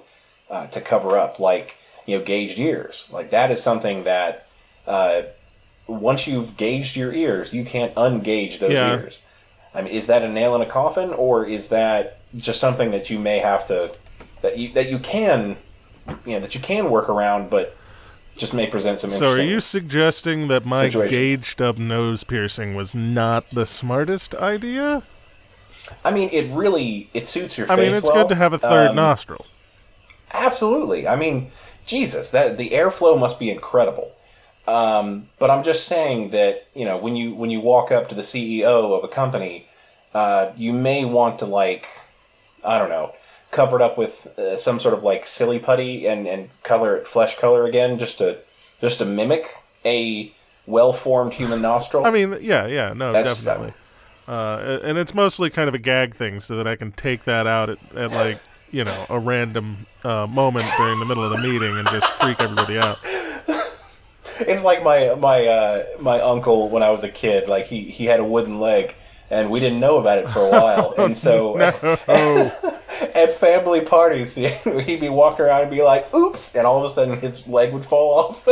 [0.49, 3.07] uh, to cover up, like you know gauged ears.
[3.11, 4.47] Like that is something that
[4.87, 5.23] uh,
[5.87, 8.93] once you've gauged your ears, you can't ungauge those Yeah.
[8.93, 9.24] ears.
[9.75, 13.09] I mean, is that a nail in a coffin, or is that just something that
[13.09, 13.93] you may have to
[14.41, 15.57] that you that you can,
[16.25, 17.75] you know, that you can work around, but
[18.35, 19.09] just may present some.
[19.09, 21.11] So, are you suggesting that my situations.
[21.11, 25.03] gauged up nose piercing was not the smartest idea?
[26.03, 27.71] I mean, it really it suits your.
[27.71, 28.23] I mean, it's well.
[28.23, 29.45] good to have a third Um, nostril.
[30.33, 31.07] Absolutely.
[31.07, 31.51] I mean,
[31.85, 34.14] Jesus, that the airflow must be incredible.
[34.67, 38.15] Um, but I'm just saying that you know when you when you walk up to
[38.15, 39.67] the CEO of a company,
[40.13, 41.87] uh, you may want to like,
[42.63, 43.13] I don't know,
[43.51, 47.07] cover it up with uh, some sort of like silly putty and and color it
[47.07, 48.39] flesh color again, just to
[48.81, 49.45] just to mimic
[49.85, 50.33] a
[50.65, 52.05] well formed human nostril.
[52.05, 53.73] I mean, yeah, yeah, no, That's- definitely.
[54.27, 57.45] Uh, and it's mostly kind of a gag thing, so that I can take that
[57.45, 58.39] out at, at like
[58.71, 62.39] you know a random uh, moment during the middle of the meeting and just freak
[62.39, 62.97] everybody out.
[64.39, 67.47] It's like my my uh, my uncle when I was a kid.
[67.47, 68.95] Like he he had a wooden leg,
[69.29, 70.93] and we didn't know about it for a while.
[70.97, 71.57] and so
[72.07, 72.79] Oh,
[73.15, 76.93] at family parties, he'd be walking around and be like, "Oops!" and all of a
[76.93, 78.47] sudden his leg would fall off.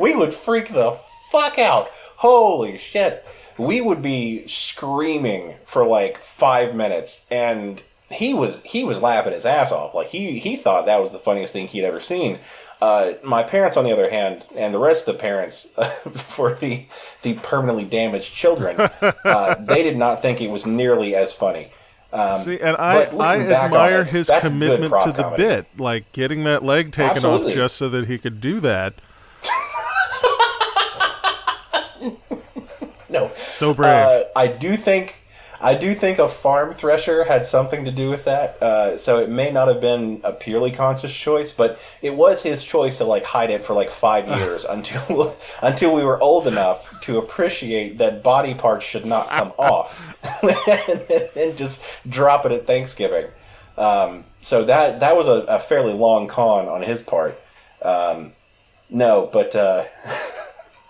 [0.00, 0.92] we would freak the
[1.30, 1.88] fuck out.
[2.16, 3.26] Holy shit!
[3.58, 9.46] We would be screaming for like five minutes, and he was he was laughing his
[9.46, 9.94] ass off.
[9.94, 12.38] Like he he thought that was the funniest thing he'd ever seen.
[12.82, 15.66] Uh, my parents, on the other hand, and the rest of the parents
[16.14, 16.84] for the
[17.22, 21.70] the permanently damaged children, uh, they did not think it was nearly as funny.
[22.12, 25.42] Um, see, and I I looking back on admire it, his commitment to the comedy.
[25.44, 27.52] bit, like getting that leg taken Absolutely.
[27.52, 28.94] off just so that he could do that.
[33.08, 33.92] no, So brave.
[33.92, 35.21] Uh, I do think
[35.62, 38.60] I do think a farm thresher had something to do with that.
[38.60, 42.64] Uh, so it may not have been a purely conscious choice, but it was his
[42.64, 47.00] choice to like hide it for like five years until until we were old enough
[47.02, 49.98] to appreciate that body parts should not come off,
[51.36, 53.26] and just drop it at Thanksgiving.
[53.78, 57.40] Um, so that that was a, a fairly long con on his part.
[57.82, 58.32] Um,
[58.90, 59.84] no, but uh,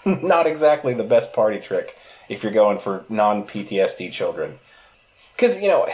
[0.07, 1.97] not exactly the best party trick
[2.33, 4.59] if you're going for non PTSD children.
[5.37, 5.87] Because, you know,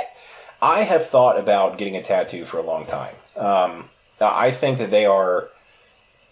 [0.63, 3.15] I have thought about getting a tattoo for a long time.
[3.37, 3.89] Um,
[4.21, 5.49] I think that they are,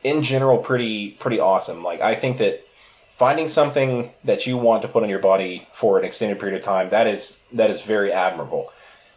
[0.03, 1.83] in general, pretty pretty awesome.
[1.83, 2.67] Like, I think that
[3.11, 6.63] finding something that you want to put on your body for an extended period of
[6.63, 8.73] time that is that is very admirable.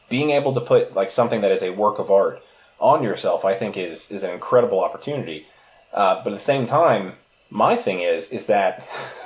[0.09, 2.41] Being able to put like something that is a work of art
[2.79, 5.47] on yourself, I think, is is an incredible opportunity.
[5.93, 7.13] Uh, but at the same time,
[7.49, 8.87] my thing is is that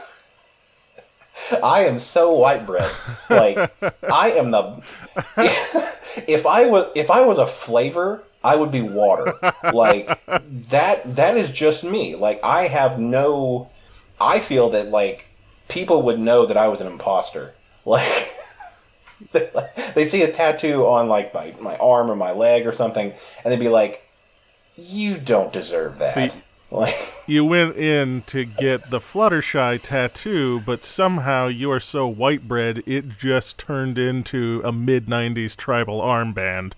[1.63, 2.91] I am so white bread.
[3.29, 3.57] Like
[4.11, 4.81] I am the
[6.27, 9.33] if I was if I was a flavor, I would be water.
[9.73, 10.07] Like
[10.69, 12.15] that that is just me.
[12.15, 13.69] Like I have no
[14.19, 15.25] I feel that like
[15.67, 17.53] people would know that I was an imposter.
[17.85, 18.33] Like
[19.93, 23.51] they see a tattoo on like my, my arm or my leg or something and
[23.51, 24.07] they'd be like
[24.75, 26.31] you don't deserve that.
[26.31, 26.41] See-
[26.73, 26.95] like
[27.27, 32.83] you went in to get the Fluttershy tattoo, but somehow you are so white bread
[32.85, 36.73] it just turned into a mid '90s tribal armband.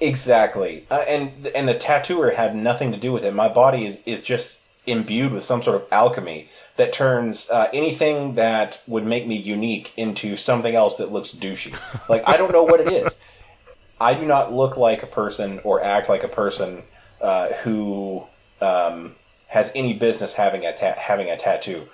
[0.00, 3.34] Exactly, uh, and and the tattooer had nothing to do with it.
[3.34, 8.34] My body is, is just imbued with some sort of alchemy that turns uh, anything
[8.34, 11.78] that would make me unique into something else that looks douchey.
[12.08, 13.18] Like I don't know what it is.
[14.00, 16.82] I do not look like a person or act like a person
[17.20, 18.26] uh, who
[18.62, 19.14] um,
[19.48, 21.86] has any business having a ta- having a tattoo.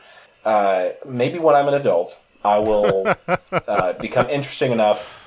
[0.45, 3.15] Uh, maybe when I'm an adult, I will
[3.53, 5.19] uh, become interesting enough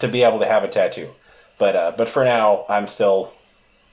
[0.00, 1.10] to be able to have a tattoo.
[1.58, 3.32] But uh, but for now, I'm still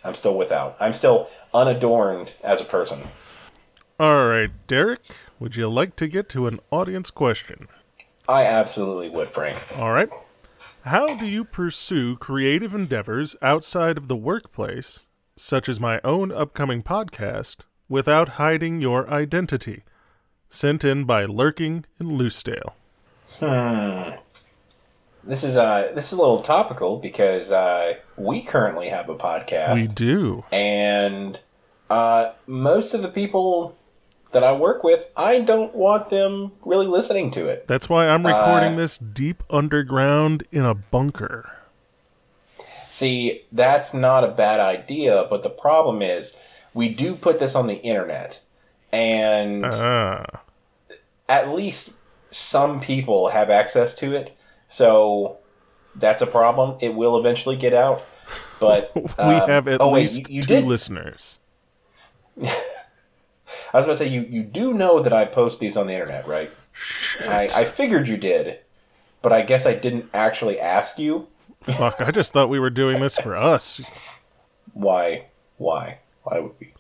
[0.03, 0.77] I'm still without.
[0.79, 2.99] I'm still unadorned as a person.
[3.99, 5.01] All right, Derek,
[5.39, 7.67] would you like to get to an audience question?
[8.29, 9.57] I absolutely would, Frank.
[9.77, 10.09] All right.
[10.83, 15.06] How do you pursue creative endeavors outside of the workplace,
[15.37, 19.83] such as my own upcoming podcast, without hiding your identity?
[20.49, 22.73] Sent in by Lurking in Loosedale.
[23.39, 24.17] Hmm.
[25.23, 29.73] This is uh this is a little topical because uh, we currently have a podcast,
[29.75, 30.45] We do.
[30.53, 31.39] and
[31.89, 33.75] uh, most of the people
[34.31, 37.67] that I work with, I don't want them really listening to it.
[37.67, 41.51] That's why I'm recording Uh, this deep underground in a bunker.
[42.89, 46.37] See, that's not a bad idea, but the problem is
[46.73, 48.39] we do put this on the internet,
[48.91, 50.25] and Ah.
[51.27, 51.95] at least
[52.31, 54.37] some people have access to it.
[54.67, 55.37] So
[55.95, 56.77] that's a problem.
[56.81, 58.03] It will eventually get out.
[58.59, 60.65] But we um, have at oh, wait, least you, you two did.
[60.65, 61.39] listeners.
[62.43, 65.93] I was going to say you, you do know that I post these on the
[65.93, 66.51] internet, right?
[67.21, 68.59] I, I figured you did,
[69.21, 71.27] but I guess I didn't actually ask you
[71.61, 73.81] Fuck, I just thought we were doing this for us.
[74.73, 75.25] why.
[75.57, 75.99] Why?
[76.23, 76.73] Why would we?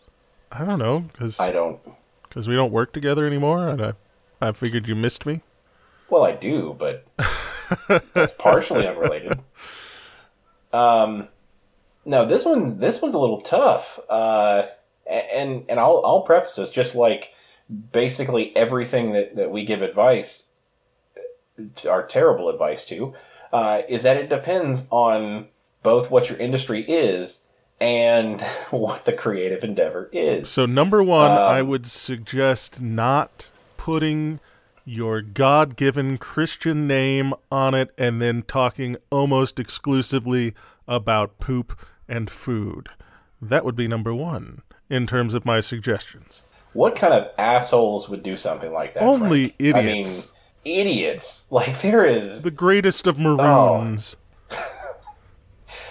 [0.51, 1.79] I don't know, because I don't.
[2.23, 3.93] Because we don't work together anymore, and I,
[4.41, 5.41] I figured you missed me.
[6.09, 7.05] Well, I do, but
[8.13, 9.39] that's partially unrelated.
[10.71, 11.27] Um,
[12.05, 13.99] no, this one this one's a little tough.
[14.09, 14.67] Uh,
[15.09, 17.33] and and I'll I'll preface this just like
[17.91, 20.49] basically everything that that we give advice.
[21.89, 23.13] are terrible advice to,
[23.57, 25.47] uh, is that it depends on
[25.81, 27.43] both what your industry is
[27.81, 28.39] and
[28.69, 30.47] what the creative endeavor is.
[30.47, 34.39] So number one, Um, I would suggest not putting
[34.85, 40.53] your God-given Christian name on it and then talking almost exclusively
[40.87, 42.89] about poop and food.
[43.41, 46.43] That would be number one in terms of my suggestions.
[46.73, 49.01] What kind of assholes would do something like that?
[49.01, 49.75] Only Frank?
[49.75, 50.05] I mean,
[50.75, 51.47] idiots.
[51.51, 52.41] Like there is.
[52.41, 53.11] The greatest Oh.
[53.11, 54.15] of maroons.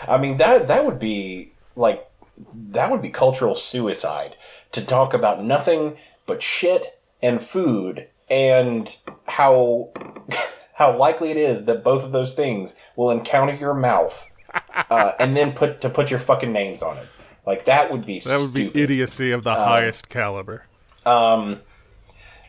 [0.09, 2.09] I mean that that would be like
[2.53, 4.37] that would be cultural suicide
[4.73, 9.89] to talk about nothing but shit and food and how
[10.75, 14.31] how likely it is that both of those things will encounter your mouth
[14.91, 17.07] uh, and then put to put your fucking names on it.
[17.47, 18.81] Like that would be That would be stupid.
[18.83, 20.65] idiocy of the Uh, highest caliber.
[21.05, 21.61] Um,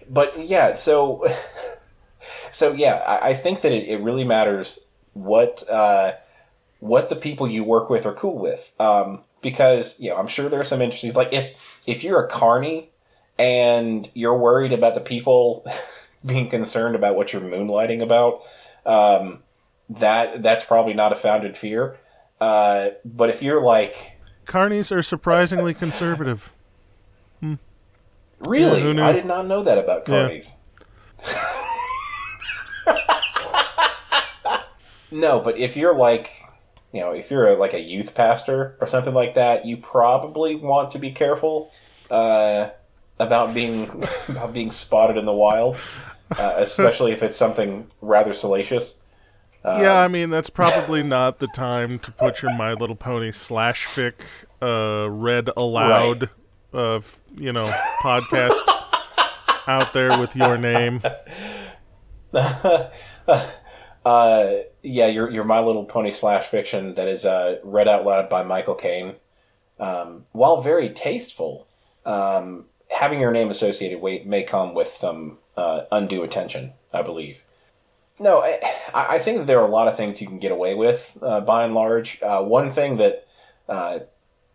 [0.09, 1.25] but yeah, so
[2.58, 6.13] so yeah, I, I think that it, it really matters what uh,
[6.80, 8.76] what the people you work with are cool with.
[8.80, 11.54] Um, because you know, I'm sure there are some industries like if
[11.86, 12.89] if you're a carny
[13.38, 15.65] and you're worried about the people
[16.26, 18.41] being concerned about what you're moonlighting about,
[18.86, 19.43] um,
[19.89, 21.98] that that's probably not a founded fear.
[22.41, 24.17] Uh, but if you're like
[24.48, 26.52] Carnies are surprisingly conservative.
[28.46, 28.82] Really?
[28.82, 29.02] who knew?
[29.02, 30.41] I did not know that about Yeah.
[35.12, 36.32] no, but if you're like,
[36.91, 40.56] you know, if you're a, like a youth pastor or something like that, you probably
[40.56, 41.71] want to be careful
[42.10, 42.69] uh,
[43.19, 43.89] about being
[44.30, 45.78] about being spotted in the wild,
[46.38, 49.00] uh, especially if it's something rather salacious.
[49.65, 53.86] yeah, I mean that's probably not the time to put your My Little Pony slash
[53.86, 54.13] fic
[54.62, 56.30] uh, read aloud
[56.73, 57.65] of you know
[58.02, 58.60] podcast
[59.67, 61.02] out there with your name.
[64.07, 68.29] Uh, yeah, your your My Little Pony slash fiction that is uh, read out loud
[68.29, 69.15] by Michael Caine.
[69.81, 71.67] Um, while very tasteful,
[72.05, 76.71] um, having your name associated may, may come with some uh, undue attention.
[76.93, 77.43] I believe.
[78.17, 78.59] No, I,
[78.93, 81.65] I think there are a lot of things you can get away with uh, by
[81.65, 82.21] and large.
[82.21, 83.27] Uh, one thing that
[83.67, 83.99] uh,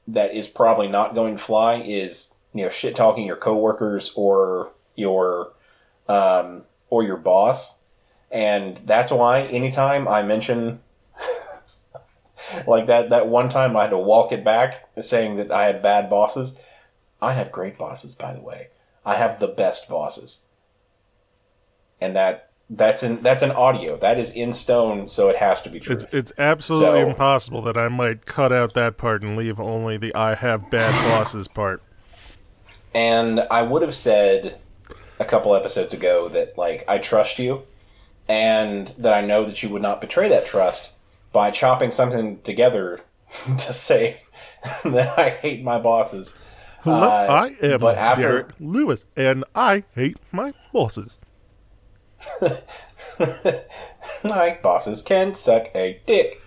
[0.08, 4.72] that is probably not going to fly is you know shit talking your coworkers or
[4.96, 5.52] your
[6.08, 7.80] um, or your boss
[8.30, 10.78] and that's why anytime I mention
[12.66, 15.82] like that that one time I had to walk it back saying that I had
[15.82, 16.54] bad bosses.
[17.22, 18.68] I have great bosses, by the way.
[19.06, 20.44] I have the best bosses,
[22.00, 25.70] and that that's in that's an audio that is in stone, so it has to
[25.70, 25.94] be true.
[25.94, 29.96] It's it's absolutely So- impossible that I might cut out that part and leave only
[29.96, 31.82] the I have bad bosses part.
[32.94, 34.58] And I would have said
[35.18, 37.62] a couple episodes ago that like I trust you
[38.28, 40.92] and that I know that you would not betray that trust
[41.32, 43.00] by chopping something together
[43.46, 44.20] to say
[44.84, 46.36] that I hate my bosses.
[46.82, 51.18] Hello, Uh, I am but after- Derek Lewis, and I hate my bosses.
[54.24, 56.40] My bosses can suck a dick.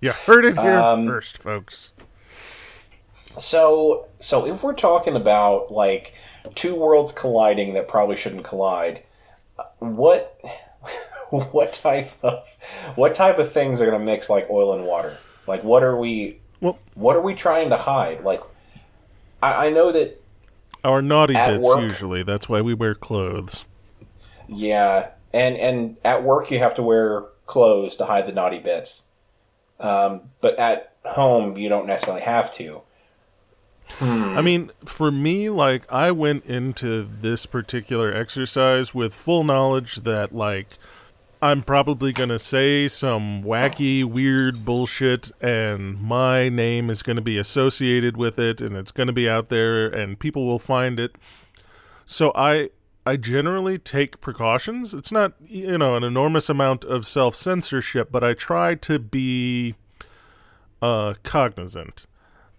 [0.00, 1.92] You heard it here Um, first, folks.
[3.38, 6.14] So, so if we're talking about like
[6.54, 9.02] two worlds colliding that probably shouldn't collide,
[9.78, 10.40] what
[11.30, 12.44] what type of
[12.94, 15.16] what type of things are going to mix like oil and water?
[15.46, 18.22] Like, what are we Well, what are we trying to hide?
[18.24, 18.40] Like,
[19.42, 20.20] I, I know that
[20.84, 22.22] our naughty bits work- usually.
[22.22, 23.64] That's why we wear clothes.
[24.48, 29.02] yeah, and and at work you have to wear clothes to hide the naughty bits,
[29.80, 32.82] um, but at home you don't necessarily have to.
[34.00, 40.34] I mean, for me, like, I went into this particular exercise with full knowledge that,
[40.34, 40.76] like,
[41.40, 47.22] I'm probably going to say some wacky, weird bullshit, and my name is going to
[47.22, 50.98] be associated with it, and it's going to be out there, and people will find
[51.00, 51.16] it.
[52.06, 52.70] So I.
[53.08, 54.92] I generally take precautions.
[54.92, 59.76] It's not, you know, an enormous amount of self censorship, but I try to be
[60.82, 62.06] uh, cognizant.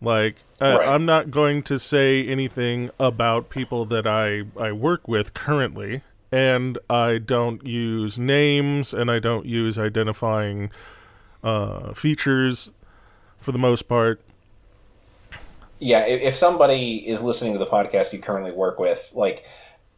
[0.02, 0.88] Like, I, Right.
[0.88, 6.78] I'm not going to say anything about people that I, I work with currently, and
[6.90, 10.70] I don't use names, and I don't use identifying
[11.44, 12.72] uh, features
[13.38, 14.22] for the most part.
[15.80, 19.46] yeah, if, if somebody is listening to the podcast you currently work with, like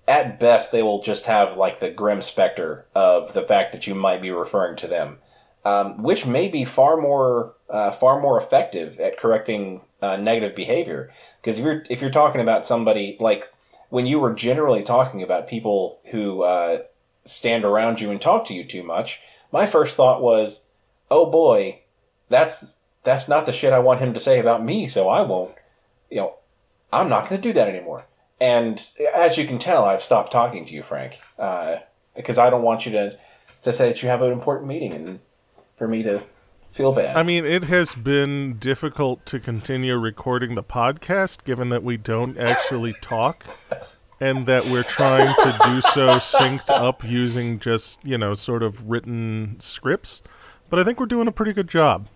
[0.07, 3.95] at best they will just have like the grim specter of the fact that you
[3.95, 5.17] might be referring to them,
[5.65, 11.11] um, which may be far more uh, far more effective at correcting uh, negative behavior.
[11.41, 13.51] Because if you're if you're talking about somebody like
[13.89, 16.83] when you were generally talking about people who uh,
[17.25, 19.21] stand around you and talk to you too much,
[19.51, 20.65] my first thought was,
[21.09, 21.81] oh boy,
[22.29, 22.73] that's
[23.03, 25.53] that's not the shit I want him to say about me, so I won't,
[26.09, 26.35] you know,
[26.91, 28.05] I'm not going to do that anymore.
[28.41, 31.77] And as you can tell, I've stopped talking to you, Frank, uh,
[32.15, 33.17] because I don't want you to
[33.63, 35.19] to say that you have an important meeting and
[35.77, 36.21] for me to
[36.71, 37.15] feel bad.
[37.15, 42.37] I mean, it has been difficult to continue recording the podcast given that we don't
[42.37, 43.45] actually talk
[44.19, 48.89] and that we're trying to do so synced up using just, you know, sort of
[48.89, 50.21] written scripts.
[50.69, 52.07] But I think we're doing a pretty good job.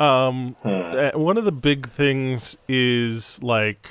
[0.00, 3.88] Um, uh, one of the big things is like,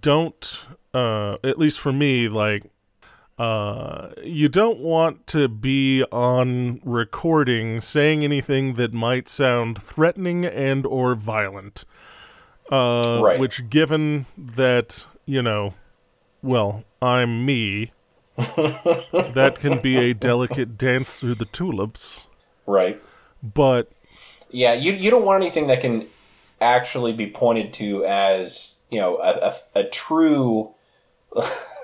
[0.00, 2.64] don't, uh, at least for me, like,
[3.38, 10.86] uh, you don't want to be on recording saying anything that might sound threatening and
[10.86, 11.84] or violent.
[12.70, 13.40] Uh, Right.
[13.40, 15.74] Which, given that you know,
[16.42, 17.92] well, I'm me,
[18.36, 22.26] that can be a delicate dance through the tulips.
[22.66, 23.00] right.
[23.42, 23.90] But
[24.50, 26.06] Yeah, you you don't want anything that can
[26.60, 30.72] actually be pointed to as you know a, a, a true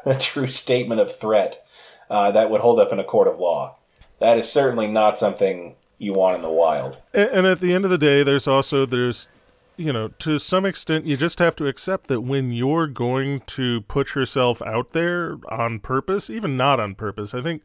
[0.06, 1.64] a true statement of threat
[2.08, 3.76] uh, that would hold up in a court of law.
[4.18, 7.00] That is certainly not something you want in the wild.
[7.14, 9.28] A- And at the end of the day, there's also there's
[9.76, 13.80] you know to some extent you just have to accept that when you're going to
[13.82, 17.62] put yourself out there on purpose, even not on purpose, I think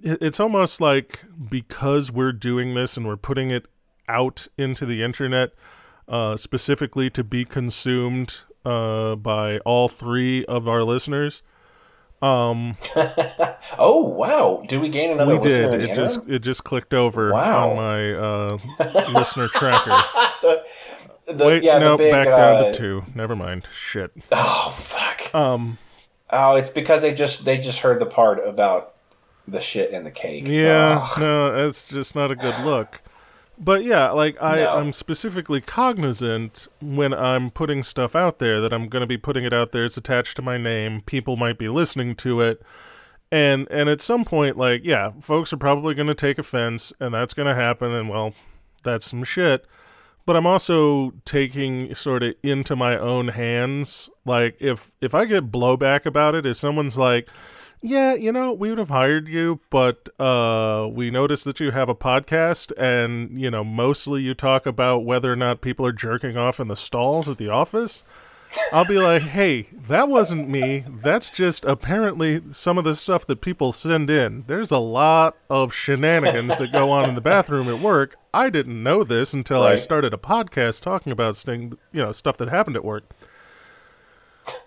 [0.00, 3.66] it's almost like because we're doing this and we're putting it
[4.08, 5.52] out into the internet
[6.08, 11.42] uh, specifically to be consumed uh, by all three of our listeners.
[12.20, 12.76] Um,
[13.78, 14.62] oh wow!
[14.68, 15.90] Did we gain another we listener did.
[15.90, 17.70] It just it just clicked over Wow.
[17.70, 18.56] on my uh,
[19.12, 19.90] listener tracker.
[20.40, 20.64] The-
[21.46, 23.04] Wait, yeah, the no, big, back down uh, to two.
[23.14, 23.66] Never mind.
[23.74, 24.12] Shit.
[24.30, 25.34] Oh fuck!
[25.34, 25.78] Um,
[26.34, 28.94] Oh, it's because they just they just heard the part about
[29.46, 30.44] the shit in the cake.
[30.46, 33.01] yeah, no, it's just not a good look.
[33.64, 34.78] But yeah, like I, No.
[34.78, 39.44] I'm specifically cognizant when I'm putting stuff out there that I'm going to be putting
[39.44, 39.84] it out there.
[39.84, 41.02] It's attached to my name.
[41.02, 42.60] People might be listening to it,
[43.30, 47.14] and and at some point, like yeah, folks are probably going to take offense, and
[47.14, 47.92] that's going to happen.
[47.92, 48.34] And well,
[48.82, 49.64] that's some shit.
[50.26, 54.10] But I'm also taking sort of into my own hands.
[54.24, 57.28] Like if if I get blowback about it, if someone's like,
[57.82, 61.88] yeah, you know, we would have hired you, but uh, we noticed that you have
[61.88, 66.36] a podcast, and you know, mostly you talk about whether or not people are jerking
[66.36, 68.04] off in the stalls at the office.
[68.72, 70.84] I'll be like, hey, that wasn't me.
[70.86, 74.44] That's just apparently some of the stuff that people send in.
[74.46, 78.16] There's a lot of shenanigans that go on in the bathroom at work.
[78.34, 82.36] I didn't know this until I started a podcast talking about sting, you know, stuff
[82.38, 83.04] that happened at work.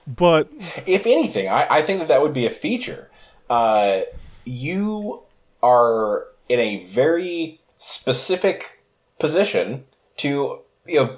[0.08, 0.50] But
[0.86, 3.10] if anything, I, I think that that would be a feature.
[3.50, 4.02] Uh,
[4.46, 5.24] you
[5.64, 8.84] are in a very specific
[9.20, 9.86] position
[10.18, 11.18] to you know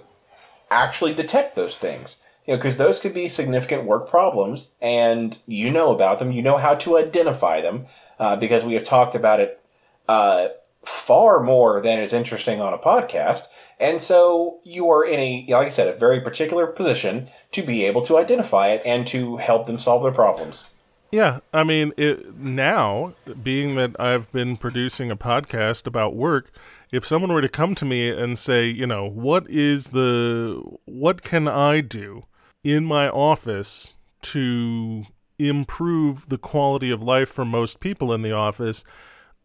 [0.70, 2.24] actually detect those things.
[2.46, 6.32] You know, because those could be significant work problems, and you know about them.
[6.32, 7.88] You know how to identify them
[8.20, 9.62] uh, because we have talked about it
[10.08, 10.48] uh,
[10.86, 13.48] far more than is interesting on a podcast.
[13.80, 17.86] And so you are in a, like I said, a very particular position to be
[17.86, 20.70] able to identify it and to help them solve their problems.
[21.12, 26.52] Yeah, I mean, it, now being that I've been producing a podcast about work,
[26.92, 31.22] if someone were to come to me and say, you know, what is the what
[31.22, 32.26] can I do
[32.64, 35.06] in my office to
[35.40, 38.84] improve the quality of life for most people in the office,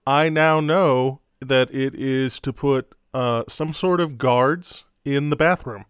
[0.07, 5.37] I now know that it is to put uh, some sort of guards in the
[5.37, 5.85] bathroom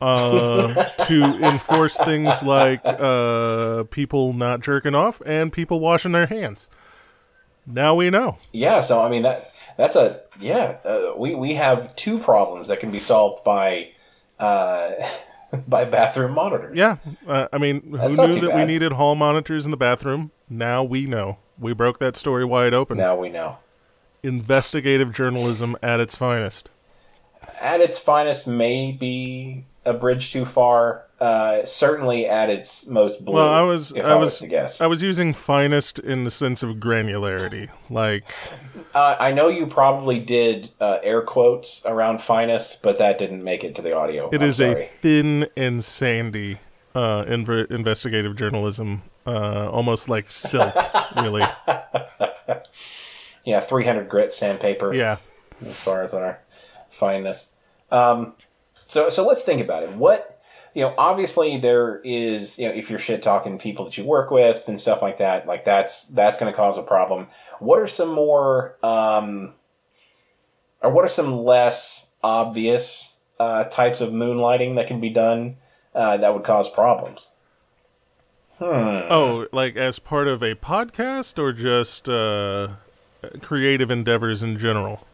[0.00, 6.68] uh, to enforce things like uh, people not jerking off and people washing their hands.
[7.66, 8.38] Now we know.
[8.52, 10.76] Yeah, so I mean that that's a yeah.
[10.84, 13.90] Uh, we we have two problems that can be solved by
[14.38, 14.92] uh,
[15.68, 16.76] by bathroom monitors.
[16.76, 20.30] Yeah, uh, I mean, That's who knew that we needed hall monitors in the bathroom?
[20.48, 21.38] Now we know.
[21.58, 22.98] We broke that story wide open.
[22.98, 23.58] Now we know.
[24.26, 26.68] Investigative journalism at its finest.
[27.60, 31.04] At its finest, may be a bridge too far.
[31.20, 33.36] Uh, certainly, at its most blue.
[33.36, 34.82] Well, I was, I, I, was, guess.
[34.82, 37.70] I was using finest in the sense of granularity.
[37.88, 38.24] Like,
[38.94, 43.64] Uh, I know you probably did uh, air quotes around finest, but that didn't make
[43.64, 44.28] it to the audio.
[44.30, 46.58] It I'm is a thin and sandy
[46.94, 51.44] uh, inver- investigative journalism, uh, almost like silt, really.
[53.46, 54.92] yeah, 300 grit sandpaper.
[54.92, 55.16] Yeah.
[55.64, 56.38] as far as our
[56.90, 57.54] fineness.
[57.90, 58.34] Um,
[58.88, 59.90] so, so let's think about it.
[59.92, 60.36] What
[60.76, 64.30] you know, obviously there is, you know, if you're shit talking people that you work
[64.30, 67.28] with and stuff like that, like that's that's going to cause a problem.
[67.60, 69.54] What are some more, um,
[70.82, 75.56] or what are some less obvious uh, types of moonlighting that can be done
[75.94, 77.30] uh, that would cause problems?
[78.58, 78.64] Hmm.
[79.10, 82.68] Oh, like as part of a podcast or just uh,
[83.42, 85.06] creative endeavors in general?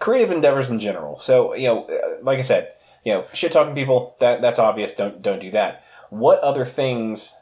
[0.00, 1.18] creative endeavors in general.
[1.18, 2.72] So you know, like I said,
[3.04, 4.94] you know, shit talking people that that's obvious.
[4.94, 5.84] Don't don't do that.
[6.10, 7.34] What other things?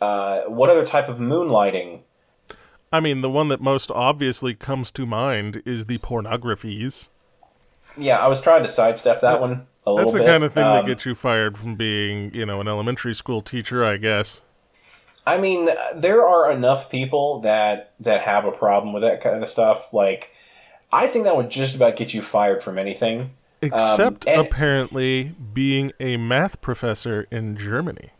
[0.00, 2.00] Uh, what other type of moonlighting?
[2.92, 7.08] I mean, the one that most obviously comes to mind is the pornographies.
[7.96, 10.26] Yeah, I was trying to sidestep that one a little That's the bit.
[10.26, 13.40] kind of thing Um, that gets you fired from being, you know, an elementary school
[13.40, 14.40] teacher, I guess.
[15.26, 19.48] I mean, there are enough people that that have a problem with that kind of
[19.48, 19.92] stuff.
[19.92, 20.32] Like,
[20.92, 23.30] I think that would just about get you fired from anything.
[23.62, 28.10] Except and- apparently being a math professor in Germany.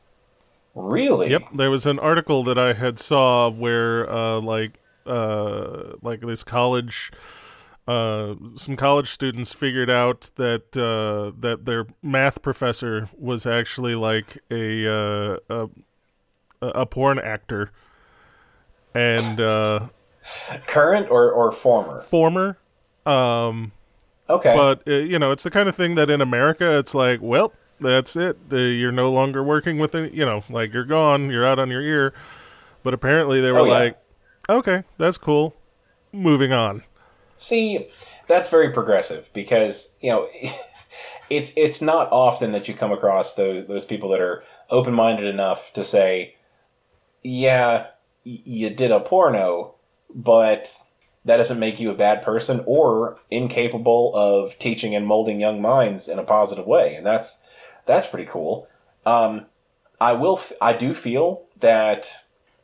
[0.74, 1.30] Really?
[1.30, 4.72] Yep, there was an article that I had saw where uh, like
[5.06, 7.12] uh, like this college
[7.86, 14.38] uh, some college students figured out that uh, that their math professor was actually like
[14.50, 15.68] a uh, a,
[16.74, 17.70] a porn actor
[18.94, 19.88] and uh,
[20.66, 22.10] Current or or former?
[22.10, 22.58] former
[23.06, 23.72] um,
[24.28, 24.68] Okay.
[24.68, 27.52] but uh, you know it's the kind of thing that in america it's like well
[27.80, 31.46] that's it the, you're no longer working with it you know like you're gone you're
[31.46, 32.14] out on your ear
[32.84, 33.88] but apparently they were Oh, yeah.
[33.88, 33.98] like
[34.48, 35.56] okay that's cool
[36.12, 36.82] moving on
[37.36, 37.88] See,
[38.28, 40.28] that's very progressive because you know
[41.30, 45.26] it's it's not often that you come across those those people that are open minded
[45.26, 46.34] enough to say,
[47.24, 47.86] "Yeah,
[48.24, 49.74] y- you did a porno,
[50.14, 50.72] but
[51.24, 56.08] that doesn't make you a bad person or incapable of teaching and molding young minds
[56.08, 57.42] in a positive way," and that's
[57.86, 58.68] that's pretty cool.
[59.06, 59.46] Um,
[60.00, 62.14] I will, f- I do feel that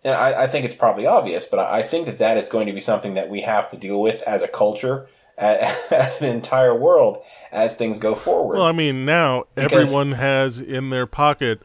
[0.02, 2.66] and I, I think it's probably obvious, but I, I think that that is going
[2.66, 5.06] to be something that we have to deal with as a culture,
[5.36, 5.78] as
[6.20, 7.18] an entire world,
[7.52, 8.56] as things go forward.
[8.56, 11.60] well i mean now Because- everyone has in their pocket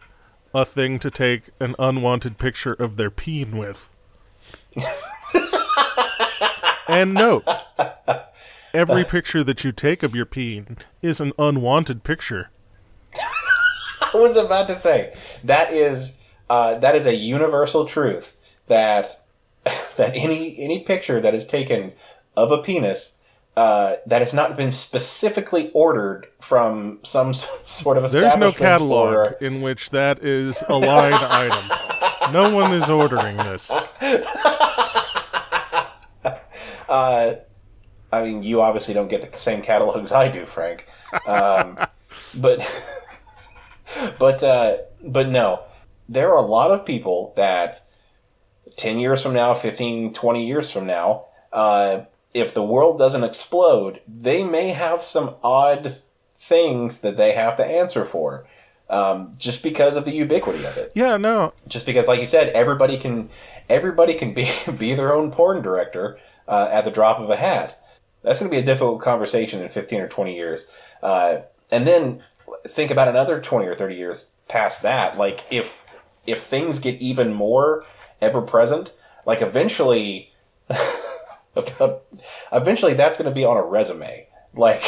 [0.55, 3.91] a thing to take an unwanted picture of their peen with.
[6.87, 7.43] And note
[8.73, 12.49] every picture that you take of your peen is an unwanted picture.
[14.01, 16.17] I was about to say that is
[16.49, 18.37] uh, that is a universal truth
[18.67, 19.07] that
[19.97, 21.91] that any any picture that is taken
[22.37, 23.14] of a penis
[23.57, 27.33] uh, that has not been specifically ordered from some
[27.65, 32.33] sort of a There's no catalog or- in which that is a line item.
[32.33, 33.71] No one is ordering this.
[36.87, 37.35] Uh,
[38.11, 40.87] I mean, you obviously don't get the same catalogs I do, Frank.
[41.25, 41.79] Um,
[42.35, 42.61] but
[44.19, 45.63] but uh, but no,
[46.07, 47.81] there are a lot of people that
[48.77, 52.01] 10 years from now, 15, 20 years from now, uh,
[52.35, 55.97] if the world doesn't explode, they may have some odd
[56.37, 58.45] things that they have to answer for.
[58.87, 61.53] Um, just because of the ubiquity of it Yeah, no.
[61.67, 63.29] just because like you said everybody can
[63.67, 67.83] everybody can be be their own porn director uh, at the drop of a hat
[68.21, 70.67] that's going to be a difficult conversation in 15 or 20 years
[71.01, 71.37] uh,
[71.71, 72.21] and then
[72.67, 75.83] think about another 20 or 30 years past that like if
[76.27, 77.83] if things get even more
[78.21, 78.93] ever present
[79.25, 80.29] like eventually
[82.51, 84.83] eventually that's going to be on a resume like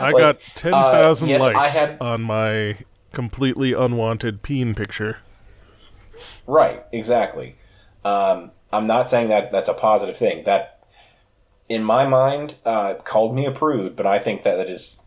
[0.00, 2.78] I Like, got 10,000 uh, yes, likes had- on my
[3.12, 5.18] completely unwanted peen picture.
[6.46, 7.56] Right, exactly.
[8.04, 10.44] Um, I'm not saying that that's a positive thing.
[10.44, 10.84] That,
[11.68, 15.02] in my mind, uh, called me a prude, but I think that that is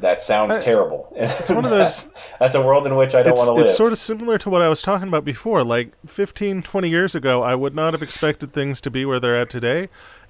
[0.00, 1.12] that sounds I- terrible.
[1.16, 2.12] It's one of those.
[2.38, 3.64] that's a world in which I don't want to live.
[3.66, 5.62] it's sort of similar to what I was talking about before.
[5.64, 9.36] Like 15, 20 years ago, I would not have expected things to be where they're
[9.36, 9.88] at today.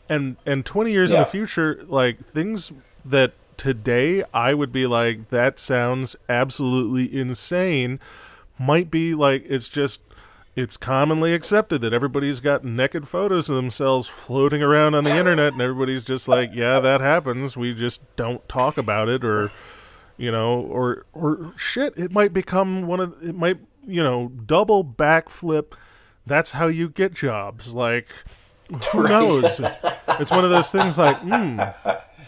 [0.08, 2.72] And and 20 years in the future, like things
[3.04, 8.00] that today I would be like, that sounds absolutely insane,
[8.58, 10.00] might be like, it's just.
[10.56, 15.52] It's commonly accepted that everybody's got naked photos of themselves floating around on the internet,
[15.52, 17.56] and everybody's just like, "Yeah, that happens.
[17.56, 19.52] We just don't talk about it," or
[20.16, 24.84] you know, or or shit, it might become one of it might you know double
[24.84, 25.74] backflip.
[26.26, 27.68] That's how you get jobs.
[27.68, 28.08] Like
[28.92, 29.60] who knows?
[30.20, 31.60] it's one of those things like, hmm,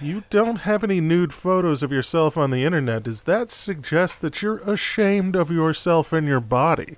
[0.00, 3.04] you don't have any nude photos of yourself on the internet.
[3.04, 6.96] Does that suggest that you're ashamed of yourself and your body?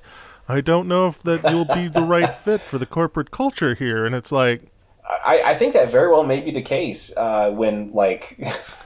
[0.48, 4.04] I don't know if that you'll be the right fit for the corporate culture here.
[4.04, 4.62] And it's like,
[5.04, 8.38] I, I think that very well may be the case uh, when like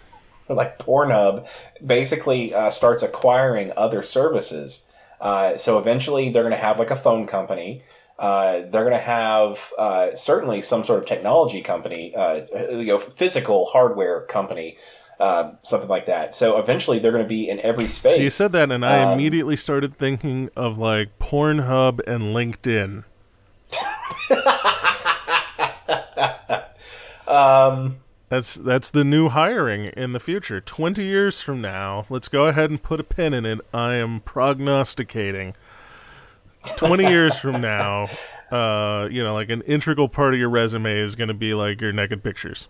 [0.48, 1.46] like Pornhub
[1.84, 4.90] basically uh, starts acquiring other services.
[5.20, 7.82] Uh, so eventually, they're going to have like a phone company.
[8.18, 12.40] Uh, they're going to have uh, certainly some sort of technology company, uh,
[12.70, 14.76] you know, physical hardware company,
[15.20, 16.34] uh, something like that.
[16.34, 18.16] So eventually, they're going to be in every space.
[18.16, 23.04] So you said that, and I Um, immediately started thinking of like Pornhub and LinkedIn.
[27.26, 27.98] Um,
[28.30, 30.60] That's that's the new hiring in the future.
[30.62, 33.60] Twenty years from now, let's go ahead and put a pin in it.
[33.72, 35.54] I am prognosticating.
[36.76, 38.06] Twenty years from now,
[38.50, 41.80] uh, you know, like an integral part of your resume is going to be like
[41.82, 42.68] your naked pictures.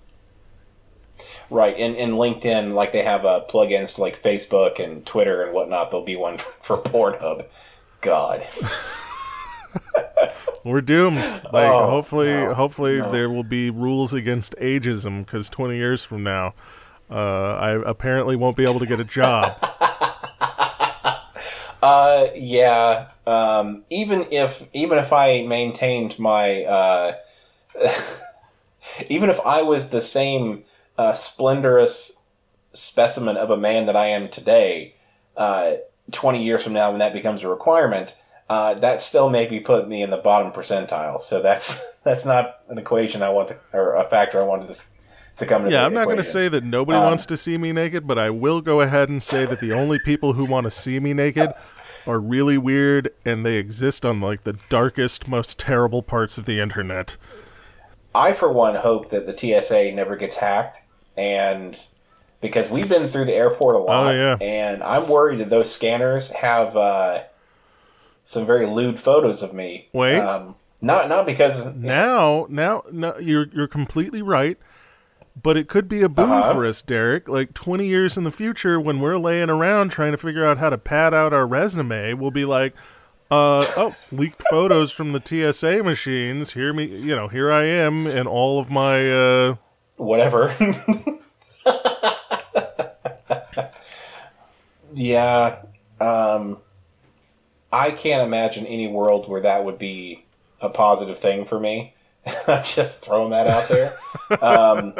[1.51, 5.55] Right, and in LinkedIn, like they have uh, plugins to like Facebook and Twitter and
[5.55, 5.91] whatnot.
[5.91, 7.47] There'll be one for Pornhub.
[8.01, 8.47] God,
[10.65, 11.17] We're doomed.
[11.17, 13.11] Like, Oh, hopefully, no, hopefully no.
[13.11, 16.55] there will be rules against ageism because twenty years from now,
[17.11, 19.57] uh, I apparently won't be able to get a job.
[21.83, 23.09] uh, yeah.
[23.27, 27.13] Um, even if even if I maintained my, uh,
[29.09, 30.65] even if I was the same
[30.99, 32.21] uh, splendorous
[32.75, 34.95] specimen of a man that I am today,
[35.37, 35.75] uh,
[36.13, 38.15] twenty years from now, when that becomes a requirement.
[38.51, 42.79] Uh, that still maybe put me in the bottom percentile, so that's that's not an
[42.79, 44.83] equation I want to, or a factor I wanted to,
[45.37, 45.75] to come into.
[45.75, 48.19] Yeah, I'm not going to say that nobody Um, wants to see me naked, but
[48.19, 51.13] I will go ahead and say that the only people who want to see me
[51.13, 51.53] naked
[52.07, 56.59] are really weird and they exist on like the darkest, most terrible parts of the
[56.59, 57.19] internet.
[58.15, 60.81] I, for one, hope that the TSA never gets hacked,
[61.19, 61.79] and
[62.41, 64.37] because we've been through the airport a lot, Oh, yeah.
[64.41, 67.23] and I'm worried that those scanners have uh,
[68.25, 69.89] some very lewd photos of me.
[69.93, 70.19] Wait.
[70.21, 74.57] um, not not because Now, now, no, you're you're completely right.
[75.41, 76.53] But it could be a boon Uh-huh.
[76.53, 77.29] for us, Derek.
[77.29, 80.69] Like 20 years in the future, when we're laying around trying to figure out how
[80.69, 82.75] to pad out our resume, we'll be like,
[83.31, 86.55] uh, oh, leaked photos from the TSA machines.
[86.55, 89.55] Here me, you know, here I am, and all of my, uh,
[89.99, 90.55] whatever.
[94.95, 95.63] yeah,
[96.01, 96.59] um,
[97.73, 100.25] I can't imagine any world where that would be
[100.61, 101.95] a positive thing for me.
[102.47, 103.99] I'm just throwing that out there.
[104.43, 104.95] um,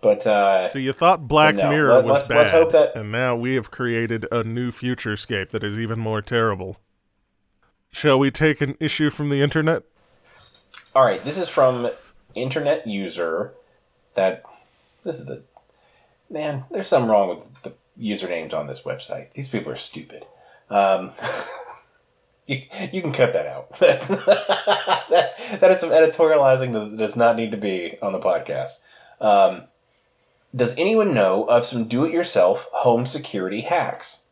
[0.00, 2.94] but uh, So you thought Black No, Mirror let- was let's- bad, let's hope that-
[2.96, 6.76] and now we have created a new futurescape that is even more terrible.
[7.90, 9.82] Shall we take an issue from the internet?
[10.94, 11.90] All right, this is from
[12.34, 13.54] internet user.
[14.18, 14.42] That
[15.04, 15.44] this is the
[16.28, 16.64] man.
[16.72, 19.32] There's something wrong with the usernames on this website.
[19.32, 20.26] These people are stupid.
[20.68, 21.12] Um,
[22.48, 22.62] you,
[22.92, 23.70] you can cut that out.
[25.08, 28.80] That, that is some editorializing that does not need to be on the podcast.
[29.20, 29.62] Um,
[30.54, 34.22] does anyone know of some do-it-yourself home security hacks?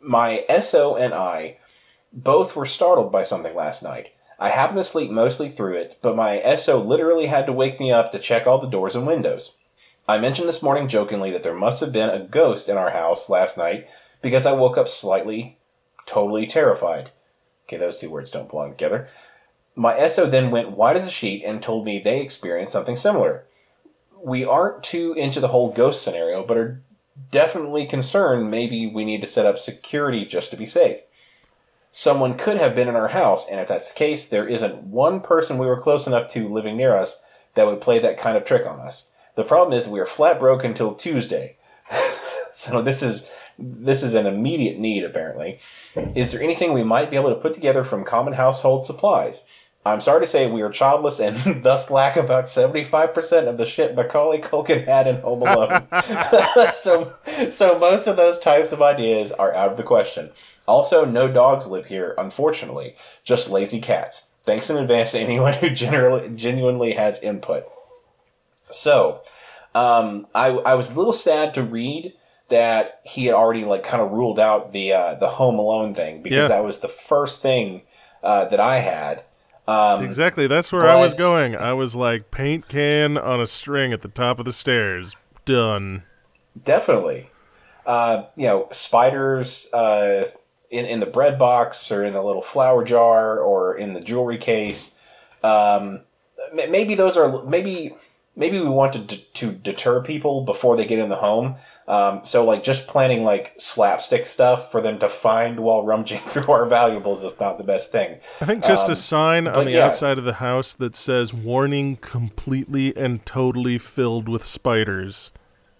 [0.00, 1.58] My SO and I
[2.12, 4.08] both were startled by something last night.
[4.40, 7.90] I happened to sleep mostly through it, but my SO literally had to wake me
[7.90, 9.58] up to check all the doors and windows.
[10.06, 13.28] I mentioned this morning jokingly that there must have been a ghost in our house
[13.28, 13.88] last night
[14.22, 15.58] because I woke up slightly,
[16.06, 17.10] totally terrified.
[17.66, 19.08] Okay, those two words don't belong together.
[19.74, 23.44] My SO then went white as a sheet and told me they experienced something similar.
[24.22, 26.82] We aren't too into the whole ghost scenario, but are
[27.32, 30.98] definitely concerned maybe we need to set up security just to be safe
[31.98, 35.20] someone could have been in our house, and if that's the case, there isn't one
[35.20, 37.24] person we were close enough to living near us
[37.54, 39.10] that would play that kind of trick on us.
[39.34, 41.56] The problem is we are flat broke until Tuesday.
[42.52, 43.28] so this is
[43.58, 45.58] this is an immediate need apparently.
[46.14, 49.44] Is there anything we might be able to put together from common household supplies?
[49.84, 53.96] I'm sorry to say we are childless and thus lack about 75% of the shit
[53.96, 55.88] Macaulay Culkin had in Home Alone.
[56.74, 57.14] so,
[57.50, 60.30] so most of those types of ideas are out of the question.
[60.68, 62.94] Also, no dogs live here, unfortunately.
[63.24, 64.32] Just lazy cats.
[64.44, 67.64] Thanks in advance to anyone who generally, genuinely has input.
[68.70, 69.22] So,
[69.74, 72.12] um, I, I was a little sad to read
[72.48, 76.22] that he had already like kind of ruled out the uh, the Home Alone thing
[76.22, 76.48] because Yeah.
[76.48, 77.82] that was the first thing
[78.22, 79.24] uh, that I had.
[79.66, 80.46] Um, Exactly.
[80.46, 81.54] That's where I was going.
[81.54, 85.14] I was like, paint can on a string at the top of the stairs.
[85.44, 86.04] Done.
[86.64, 87.28] Definitely.
[87.84, 90.24] Uh, you know, spiders uh,
[90.70, 94.38] in in the bread box or in the little flour jar or in the jewelry
[94.38, 94.98] case.
[95.42, 96.00] Um,
[96.54, 97.94] maybe those are maybe
[98.36, 101.56] maybe we want to d- to deter people before they get in the home.
[101.88, 106.52] Um, so like just planning like slapstick stuff for them to find while rummaging through
[106.52, 108.18] our valuables is not the best thing.
[108.40, 109.86] I think just Um, a sign on the yeah.
[109.86, 115.30] outside of the house that says "Warning: completely and totally filled with spiders."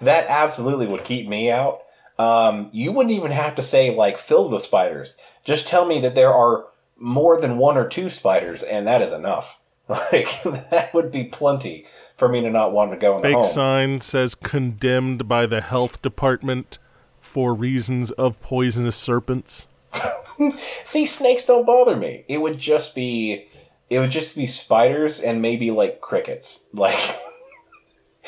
[0.00, 1.82] that absolutely would keep me out.
[2.18, 5.16] Um, you wouldn't even have to say like filled with spiders.
[5.44, 9.12] Just tell me that there are more than one or two spiders, and that is
[9.12, 9.58] enough.
[9.86, 11.86] Like that would be plenty
[12.16, 13.44] for me to not want to go in the Fake home.
[13.44, 16.78] sign says condemned by the health department
[17.20, 19.66] for reasons of poisonous serpents.
[20.84, 22.24] See, snakes don't bother me.
[22.28, 23.46] It would just be,
[23.90, 26.66] it would just be spiders and maybe like crickets.
[26.72, 26.98] Like,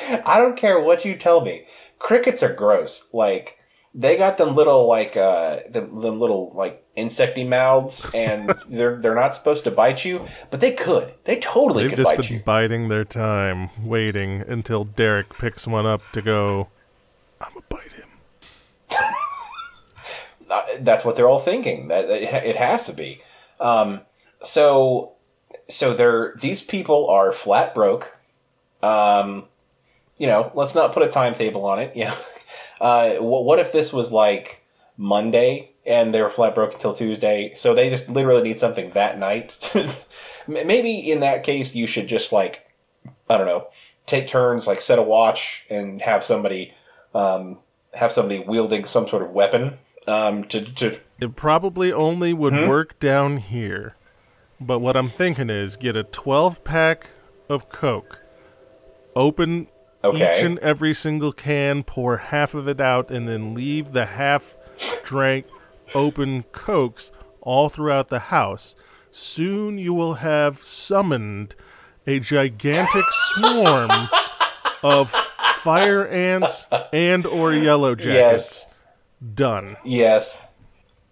[0.26, 1.66] I don't care what you tell me.
[1.98, 3.08] Crickets are gross.
[3.14, 3.55] Like,
[3.96, 9.14] they got them little like uh them, them little like insecty mouths, and they're they're
[9.14, 11.12] not supposed to bite you, but they could.
[11.24, 12.42] They totally They've could just bite been you.
[12.44, 16.68] biding their time, waiting until Derek picks one up to go.
[17.40, 18.08] I'm gonna bite him.
[20.50, 21.88] uh, that's what they're all thinking.
[21.88, 23.22] That it has to be.
[23.60, 24.02] Um,
[24.40, 25.14] so,
[25.68, 28.14] so they're these people are flat broke.
[28.82, 29.46] Um,
[30.18, 31.92] you know, let's not put a timetable on it.
[31.96, 32.14] Yeah.
[32.80, 34.62] Uh, what, what if this was like
[34.96, 37.52] Monday and they were flat broke until Tuesday?
[37.56, 39.72] So they just literally need something that night.
[40.48, 42.70] Maybe in that case, you should just like,
[43.28, 43.68] I don't know,
[44.06, 46.72] take turns, like set a watch and have somebody,
[47.14, 47.58] um,
[47.94, 52.68] have somebody wielding some sort of weapon um, to, to It probably only would Hmm?
[52.68, 53.96] work down here.
[54.60, 57.08] But what I'm thinking is get a 12 pack
[57.48, 58.20] of Coke,
[59.14, 59.66] open
[60.04, 60.38] Okay.
[60.38, 64.56] each and every single can, pour half of it out, and then leave the half
[65.04, 65.46] drank
[65.94, 68.74] open Cokes all throughout the house.
[69.10, 71.54] Soon you will have summoned
[72.06, 73.90] a gigantic swarm
[74.82, 78.66] of fire ants and or yellow jackets.
[78.66, 78.66] Yes.
[79.34, 79.76] Done.
[79.84, 80.52] Yes.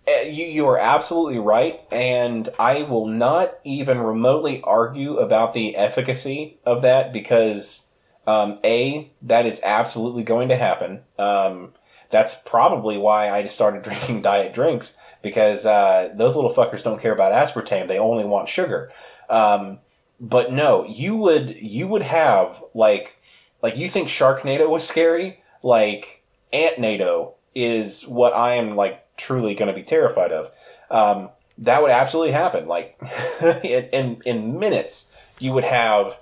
[0.07, 5.75] Uh, You, you are absolutely right, and I will not even remotely argue about the
[5.77, 7.84] efficacy of that because,
[8.27, 11.03] um, A, that is absolutely going to happen.
[11.19, 11.73] Um,
[12.11, 17.13] that's probably why I started drinking diet drinks because uh, those little fuckers don't care
[17.13, 18.93] about aspartame; they only want sugar.
[19.29, 19.79] Um,
[20.21, 23.17] but no, you would you would have like
[23.63, 26.23] like you think Sharknado was scary, like
[26.53, 30.51] Ant Antnado is what I am like truly going to be terrified of.
[30.91, 32.67] Um, that would absolutely happen.
[32.67, 32.99] Like
[33.65, 35.11] in, in in minutes,
[35.41, 36.19] you would have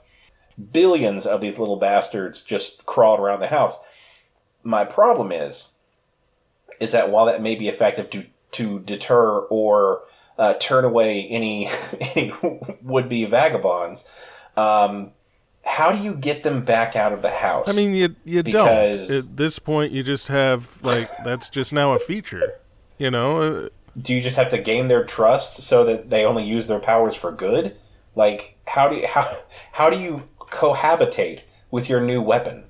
[0.72, 3.78] billions of these little bastards just crawled around the house.
[4.62, 5.72] My problem is,
[6.80, 10.02] is that while that may be effective to to deter or
[10.38, 11.68] uh, turn away any
[12.14, 12.32] any
[12.82, 14.06] would be vagabonds,
[14.56, 15.10] um,
[15.64, 17.68] how do you get them back out of the house?
[17.68, 19.18] I mean, you you Because- don't.
[19.18, 22.54] At this point, you just have like that's just now a feature.
[22.98, 23.68] You know,
[24.00, 27.16] do you just have to gain their trust so that they only use their powers
[27.16, 27.76] for good?
[28.14, 29.26] Like how do you, how
[29.72, 30.22] how do you
[30.52, 31.40] cohabitate
[31.70, 32.64] with your new weapon?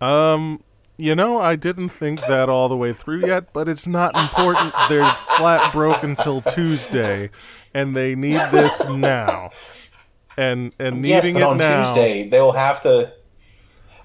[0.00, 0.62] um,
[0.96, 4.72] you know, I didn't think that all the way through yet, but it's not important.
[4.88, 7.30] They're flat broke until Tuesday,
[7.72, 9.50] and they need this now.
[10.36, 11.86] And and yes, needing but it on now.
[11.86, 13.12] Tuesday they will have to.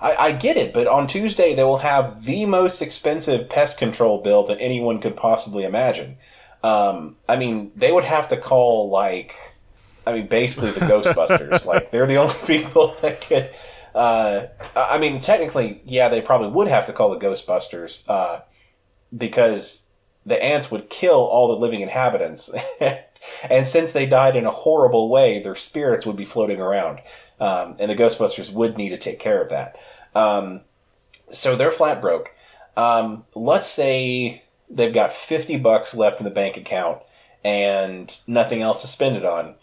[0.01, 4.21] I, I get it, but on Tuesday they will have the most expensive pest control
[4.21, 6.17] bill that anyone could possibly imagine.
[6.63, 9.35] Um, I mean, they would have to call like,
[10.09, 11.65] I mean, basically the Ghostbusters.
[11.65, 13.51] like they're the only people that could.
[13.93, 18.41] Uh, I I mean, technically, yeah, they probably would have to call the Ghostbusters uh,
[19.15, 19.87] because
[20.25, 22.51] the ants would kill all the living inhabitants.
[23.49, 26.99] and since they died in a horrible way, their spirits would be floating around.
[27.39, 29.77] Um, and the Ghostbusters would need to take care of that.
[30.13, 30.61] Um,
[31.31, 32.33] so they're flat broke.
[32.75, 37.01] Um, let's say they've got 50 bucks left in the bank account
[37.43, 39.55] and nothing else to spend it on.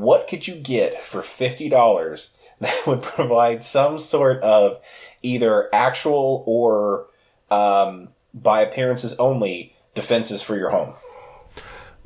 [0.00, 4.80] What could you get for $50 that would provide some sort of
[5.22, 7.06] either actual or
[7.50, 10.94] um, by appearances only defenses for your home?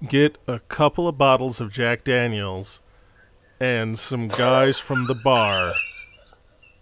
[0.07, 2.80] Get a couple of bottles of Jack Daniels
[3.61, 5.74] and some guys from the bar,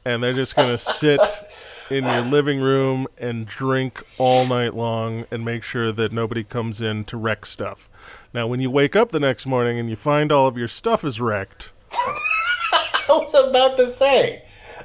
[0.05, 1.21] and they're just gonna sit
[1.91, 6.81] in your living room and drink all night long and make sure that nobody comes
[6.81, 7.89] in to wreck stuff.
[8.35, 11.05] Now, when you wake up the next morning and you find all of your stuff
[11.05, 14.45] is wrecked, I was about to say.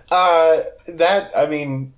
[0.09, 1.93] Uh, that, I mean,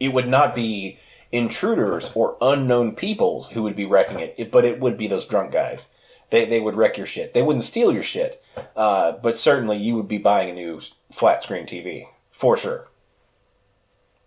[0.00, 0.98] it would not be
[1.32, 5.52] intruders or unknown peoples who would be wrecking it, but it would be those drunk
[5.52, 5.88] guys.
[6.30, 7.34] They, they would wreck your shit.
[7.34, 8.42] They wouldn't steal your shit,
[8.74, 10.80] uh, but certainly you would be buying a new
[11.12, 12.88] flat screen TV for sure.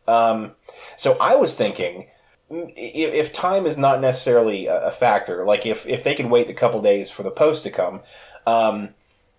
[0.07, 0.53] Um,
[0.97, 2.08] so I was thinking,
[2.49, 6.81] if, time is not necessarily a, factor, like if if they could wait a couple
[6.81, 8.01] days for the post to come,
[8.47, 8.89] um,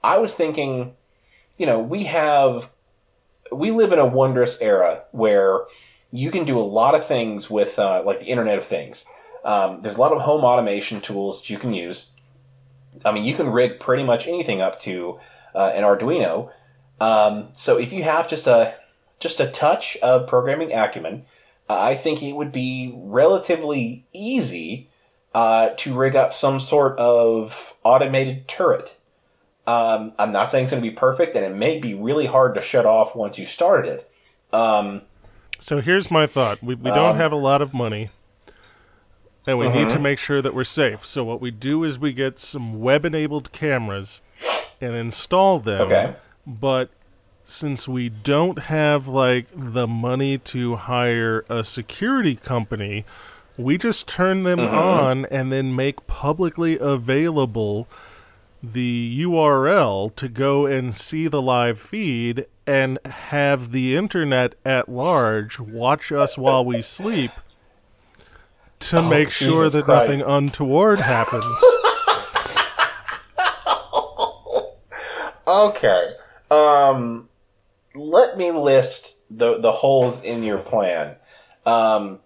[0.03, 0.95] I was thinking,
[1.59, 2.71] you know, we have
[3.53, 5.61] we live in a wondrous era where
[6.13, 9.05] you can do a lot of things with uh, like the Internet of Things.
[9.45, 12.11] Um, there's a lot of home automation tools that you can use.
[13.05, 15.19] I mean, you can rig pretty much anything up to
[15.55, 16.51] uh, an Arduino.
[17.01, 18.75] Um, so if you have just a
[19.19, 21.25] just a touch of programming acumen,
[21.79, 24.89] I think it would be relatively easy
[25.35, 28.97] uh, to rig up some sort of automated turret.
[29.67, 32.55] Um, I'm not saying it's going to be perfect, and it may be really hard
[32.57, 34.11] to shut off once you started it.
[34.53, 35.03] Um,
[35.61, 38.09] So here's my thought: we we don't Um, have a lot of money,
[39.47, 40.03] and we need to Mhm.
[40.03, 41.07] make sure that we're safe.
[41.07, 44.23] So what we do is we get some web-enabled cameras
[44.81, 45.83] and install them.
[45.83, 46.15] okay.
[46.47, 46.89] But
[47.51, 53.05] since we don't have like the money to hire a security company,
[53.57, 54.73] we just turn them Mhm.
[54.73, 57.87] on and then make publicly available
[58.63, 65.59] the URL to go and see the live feed and have the internet at large
[65.59, 67.31] watch us while we sleep
[68.81, 70.09] to Oh, make sure Jesus that Christ.
[70.11, 71.45] nothing untoward happens.
[75.49, 76.13] Okay.
[76.51, 77.29] Um,
[77.95, 81.17] let me list the the holes in your plan.
[81.67, 82.21] Um,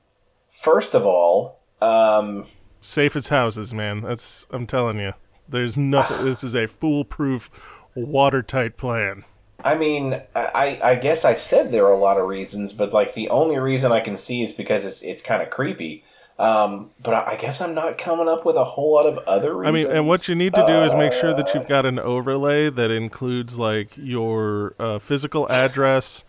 [0.53, 2.47] first of all, um,
[2.81, 4.01] Safe as houses, man.
[4.03, 5.13] That's I'm telling you.
[5.49, 6.25] There's nothing.
[6.25, 7.51] this is a foolproof,
[7.95, 9.25] watertight plan.
[9.63, 13.15] I mean, I I guess I said there are a lot of reasons, but like
[13.15, 16.05] the only reason I can see is because it's it's kind of creepy.
[16.39, 19.57] Um, but I I guess I'm not coming up with a whole lot of other
[19.57, 19.63] reasons.
[19.63, 21.87] I mean, and what you need to do is make sure that Uh, you've got
[21.87, 26.23] an overlay that includes like your uh, physical address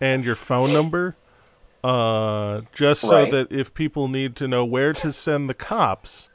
[0.00, 1.16] and your phone number,
[1.84, 3.26] uh, just so Right.
[3.26, 6.30] that if people need to know where to send the cops,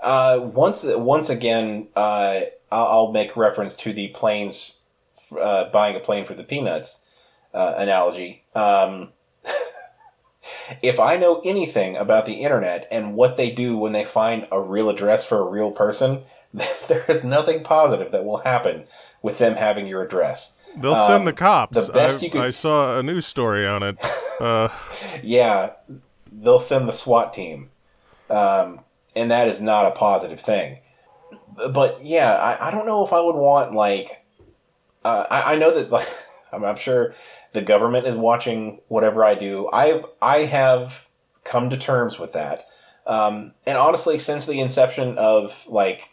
[0.00, 2.40] Uh, once once again, uh,
[2.70, 4.82] I'll, I'll make reference to the planes
[5.40, 7.02] uh, buying a plane for the peanuts
[7.54, 8.44] uh, analogy.
[8.54, 9.12] Um,
[10.82, 14.60] if I know anything about the internet and what they do when they find a
[14.60, 16.22] real address for a real person,
[16.88, 18.84] there is nothing positive that will happen
[19.22, 20.58] with them having your address.
[20.76, 21.86] they'll Um, send the cops.
[21.86, 23.96] the best I, you could- I saw a news story on it.
[24.40, 24.68] Uh,
[25.22, 25.70] Yeah,
[26.32, 27.70] they'll send the SWAT team,
[28.28, 28.80] um,
[29.14, 30.80] and that is not a positive thing.
[31.70, 34.08] But yeah, I, I don't know if I would want like
[35.04, 36.08] uh, I, I know that like
[36.52, 37.14] I'm, I'm sure
[37.54, 39.70] the government is watching whatever I do.
[39.72, 41.08] I've I have
[41.44, 42.66] come to terms with that,
[43.06, 46.10] um, and honestly, since the inception of like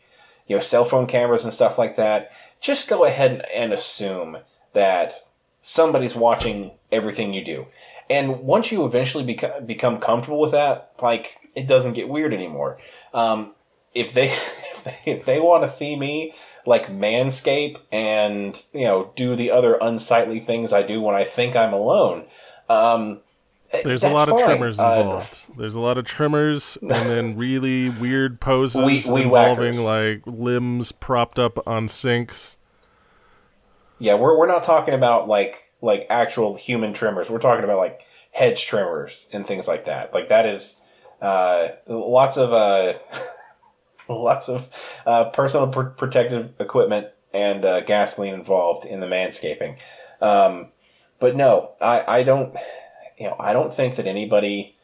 [0.47, 2.31] you know cell phone cameras and stuff like that,
[2.61, 4.37] just go ahead and, assume
[4.73, 5.13] that
[5.61, 7.67] somebody's watching everything you do.
[8.09, 12.77] And once you eventually become become comfortable with that, like it doesn't get weird anymore.
[13.15, 13.53] Um,
[13.95, 16.33] if they if they, if they want to see me
[16.66, 21.55] like manscape and you know do the other unsightly things I do when I think
[21.55, 22.26] I'm alone,
[22.70, 23.22] um,
[23.84, 24.45] there's a lot of fine.
[24.47, 25.57] trimmers Uh, involved.
[25.57, 29.80] there's a lot of trimmers, and then really weird poses We- we involving whackers.
[29.82, 32.57] like limbs propped up on sinks.
[33.99, 37.30] yeah, we're we're not talking about like like actual human trimmers.
[37.30, 38.01] We're talking about like
[38.32, 40.14] hedge trimmers and things like that.
[40.14, 40.82] Like that is
[41.22, 42.93] uh, lots of uh,
[44.09, 44.69] lots of
[45.05, 49.77] uh, personal pr- protective equipment and uh, gasoline involved in the manscaping.
[50.21, 50.67] Um,
[51.19, 52.55] but no, I, I don't.
[53.17, 54.75] You know, I don't think that anybody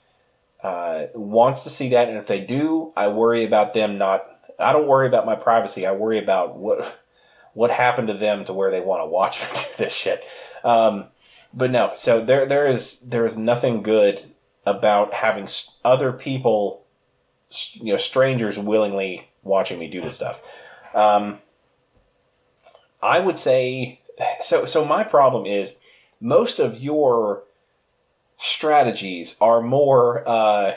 [0.61, 4.23] uh, wants to see that, and if they do, I worry about them not.
[4.59, 5.85] I don't worry about my privacy.
[5.85, 7.03] I worry about what
[7.53, 10.23] what happened to them to where they want to watch me do this shit.
[10.63, 11.07] Um,
[11.53, 14.23] but no, so there there is there is nothing good
[14.65, 15.47] about having
[15.83, 16.85] other people,
[17.73, 20.41] you know, strangers willingly watching me do this stuff.
[20.93, 21.39] Um,
[23.01, 24.01] I would say
[24.41, 24.65] so.
[24.65, 25.79] So my problem is
[26.19, 27.43] most of your
[28.37, 30.27] strategies are more.
[30.27, 30.73] Uh,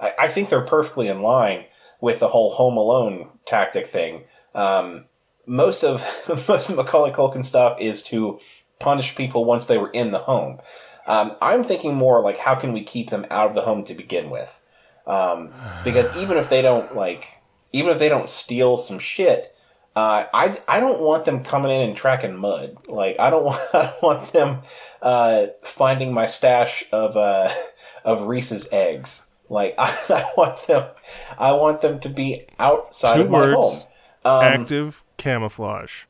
[0.00, 1.64] I, I think they're perfectly in line
[2.00, 4.24] with the whole Home Alone tactic thing.
[4.54, 5.06] Um,
[5.46, 6.02] most of
[6.48, 8.38] most of Macaulay Culkin stuff is to
[8.78, 10.60] punish people once they were in the home.
[11.06, 13.94] Um, I'm thinking more like how can we keep them out of the home to
[13.94, 14.60] begin with?
[15.06, 15.50] Um,
[15.84, 17.26] because even if they don't like,
[17.72, 19.54] even if they don't steal some shit,
[19.94, 22.76] uh, I I don't want them coming in and tracking mud.
[22.88, 24.62] Like I don't want I don't want them
[25.00, 27.50] uh, finding my stash of uh,
[28.04, 29.28] of Reese's eggs.
[29.48, 30.90] Like I, I want them
[31.38, 33.54] I want them to be outside Two of my words.
[33.54, 33.82] home.
[34.24, 36.04] Um, Active camouflage.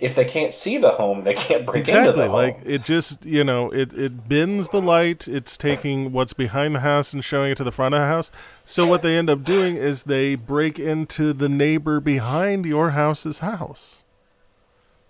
[0.00, 2.32] If they can't see the home, they can't break into the home.
[2.32, 5.28] Like it just you know it it bends the light.
[5.28, 8.30] It's taking what's behind the house and showing it to the front of the house.
[8.64, 13.40] So what they end up doing is they break into the neighbor behind your house's
[13.40, 14.02] house.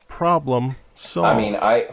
[0.09, 1.89] Problem So I mean, I.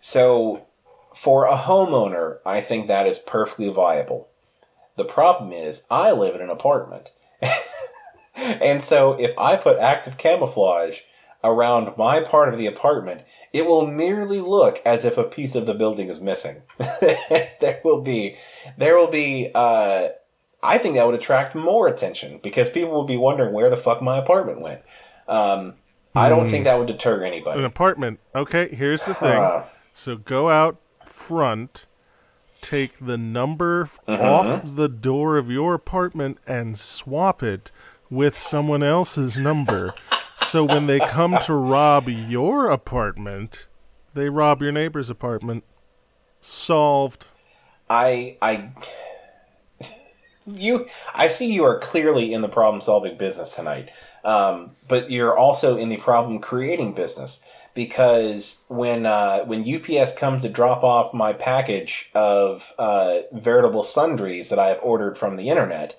[0.00, 0.66] So,
[1.14, 4.28] for a homeowner, I think that is perfectly viable.
[4.96, 7.10] The problem is, I live in an apartment.
[8.42, 11.00] and so, if I put active camouflage
[11.44, 13.22] around my part of the apartment,
[13.52, 16.62] it will merely look as if a piece of the building is missing.
[17.60, 18.36] there will be,
[18.78, 20.08] there will be, uh,
[20.62, 24.00] I think that would attract more attention because people will be wondering where the fuck
[24.00, 24.80] my apartment went.
[25.28, 25.74] Um,
[26.14, 27.58] I don't think that would deter anybody.
[27.60, 28.20] an apartment.
[28.34, 29.30] Okay, here's the thing.
[29.40, 29.64] Uh,
[29.94, 30.76] So go out
[31.06, 31.86] front,
[32.60, 34.22] take the number Mm-hmm.
[34.24, 37.72] off the door of your apartment, and swap it
[38.12, 39.94] with someone else's number.
[40.42, 43.66] so when they come to rob your apartment,
[44.12, 45.64] they rob your neighbor's apartment.
[46.40, 47.28] Solved.
[47.88, 48.70] I I
[50.46, 53.90] you I see you are clearly in the problem solving business tonight.
[54.24, 57.44] Um, but you're also in the problem creating business
[57.74, 64.50] because when uh, when UPS comes to drop off my package of uh, veritable sundries
[64.50, 65.98] that I have ordered from the internet,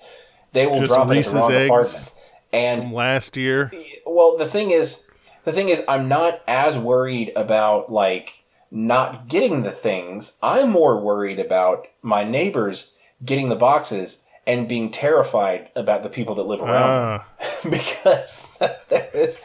[0.54, 2.10] they will Just drop it Reese's at the wrong eggs apartment.
[2.52, 3.70] And last year.
[4.06, 5.06] well, the thing is,
[5.44, 10.38] the thing is, I'm not as worried about like not getting the things.
[10.42, 16.34] I'm more worried about my neighbors getting the boxes and being terrified about the people
[16.36, 17.26] that live around Ah,
[17.62, 17.70] them.
[17.72, 18.56] because
[18.88, 19.38] there is,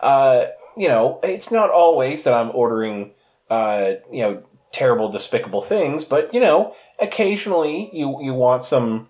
[0.00, 0.46] uh,
[0.76, 3.12] you know, it's not always that I'm ordering,
[3.50, 4.42] uh, you know,
[4.72, 9.08] terrible, despicable things, but you know, occasionally you you want some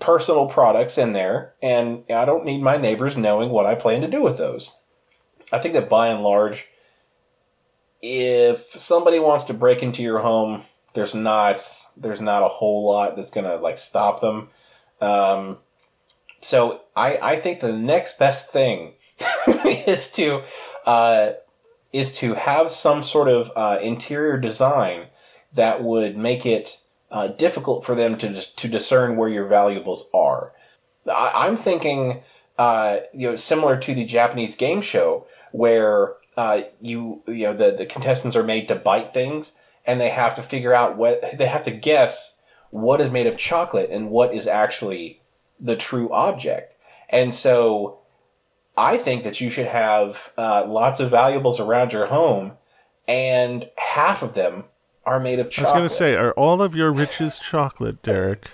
[0.00, 4.08] personal products in there, and I don't need my neighbors knowing what I plan to
[4.08, 4.76] do with those.
[5.52, 6.66] I think that by and large,
[8.02, 10.62] if somebody wants to break into your home,
[10.94, 11.60] there's not
[11.96, 14.48] there's not a whole lot that's gonna like stop them.
[15.00, 15.58] Um,
[16.40, 18.94] so I I think the next best thing
[19.66, 20.42] is to
[20.86, 21.32] uh,
[21.92, 25.06] is to have some sort of uh, interior design
[25.52, 26.80] that would make it
[27.10, 30.52] uh, difficult for them to to discern where your valuables are.
[31.10, 32.22] I, I'm thinking,
[32.58, 37.72] uh, you know, similar to the Japanese game show where uh, you you know the
[37.72, 39.52] the contestants are made to bite things
[39.86, 42.40] and they have to figure out what they have to guess
[42.70, 45.20] what is made of chocolate and what is actually
[45.58, 46.76] the true object.
[47.08, 47.98] And so
[48.76, 52.52] I think that you should have uh, lots of valuables around your home,
[53.08, 54.64] and half of them
[55.04, 58.50] are made of I was going to say, are all of your riches chocolate, Derek?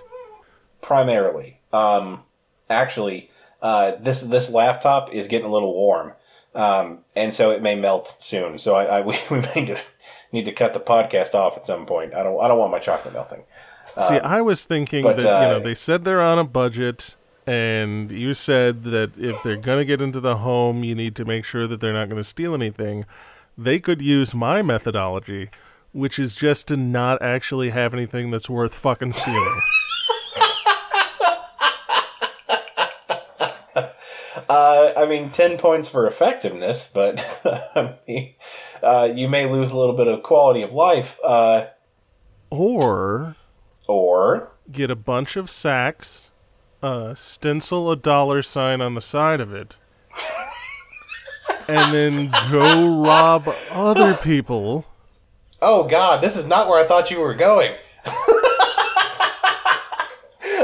[0.87, 1.59] primarily.
[1.73, 2.23] Um,
[2.71, 3.31] actually,
[3.61, 6.13] uh, this this laptop is getting a little warm,
[6.55, 8.59] um, and so it may melt soon.
[8.59, 9.81] So I, I we, we may need to,
[10.33, 12.15] need to cut the podcast off at some point.
[12.15, 13.43] I don't I don't want my chocolate melting.
[14.09, 17.17] See, I was thinking but, that you know uh, they said they're on a budget,
[17.47, 21.25] and you said that if they're going to get into the home, you need to
[21.25, 23.07] make sure that they're not going to steal anything.
[23.59, 25.49] They could use my methodology,
[25.97, 29.61] which is just to not actually have anything that's worth fucking stealing.
[34.49, 37.19] Uh, I mean, ten points for effectiveness, but
[37.75, 38.35] I mean,
[38.81, 41.19] uh, you may lose a little bit of quality of life.
[41.25, 41.67] Uh,
[42.51, 43.35] or
[43.89, 46.31] or get a bunch of sacks,
[46.81, 49.77] uh, stencil a dollar sign on the side of it,
[51.69, 54.87] and then go rob other people.
[55.63, 57.73] Oh God, this is not where I thought you were going.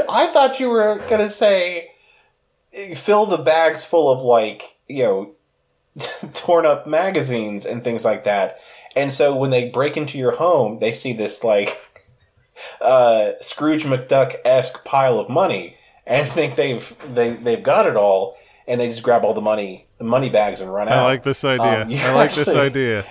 [0.09, 1.91] I thought you were gonna say
[2.95, 5.35] fill the bags full of like you know
[6.33, 8.57] torn up magazines and things like that.
[8.95, 11.75] And so when they break into your home, they see this like
[12.81, 18.37] uh, Scrooge McDuck esque pile of money and think they've they they've got it all,
[18.67, 20.99] and they just grab all the money the money bags and run out.
[20.99, 21.81] I like this idea.
[21.81, 23.05] Um, I like this idea.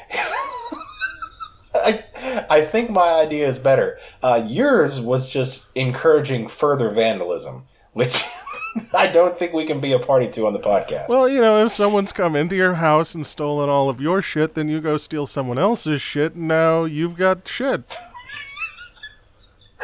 [2.53, 3.99] I, think my idea is better.
[4.23, 8.23] Uh, yours was just encouraging further vandalism, which
[8.95, 11.09] I don't think we can be a party to on the podcast.
[11.09, 14.55] Well, you know, if someone's come into your house and stolen all of your shit,
[14.55, 17.97] then you go steal someone else's shit, and now you've got shit.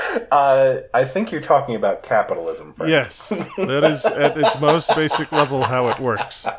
[0.31, 2.91] uh, I think you're talking about capitalism, Frank.
[2.91, 6.47] Yes, that is at its most basic level how it works.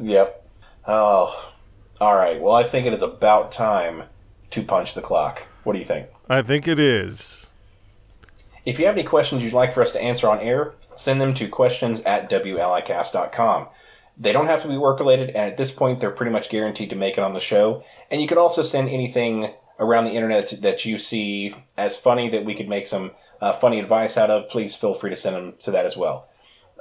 [0.00, 0.48] Yep.
[0.86, 1.52] Oh,
[2.00, 2.40] all right.
[2.40, 4.04] Well, I think it is about time
[4.50, 5.46] to punch the clock.
[5.64, 6.08] What do you think?
[6.28, 7.50] I think it is.
[8.64, 11.34] If you have any questions you'd like for us to answer on air, send them
[11.34, 13.68] to questions at WLIcast.com.
[14.18, 16.90] They don't have to be work related, and at this point, they're pretty much guaranteed
[16.90, 17.84] to make it on the show.
[18.10, 22.44] And you can also send anything around the internet that you see as funny that
[22.44, 24.50] we could make some uh, funny advice out of.
[24.50, 26.28] Please feel free to send them to that as well.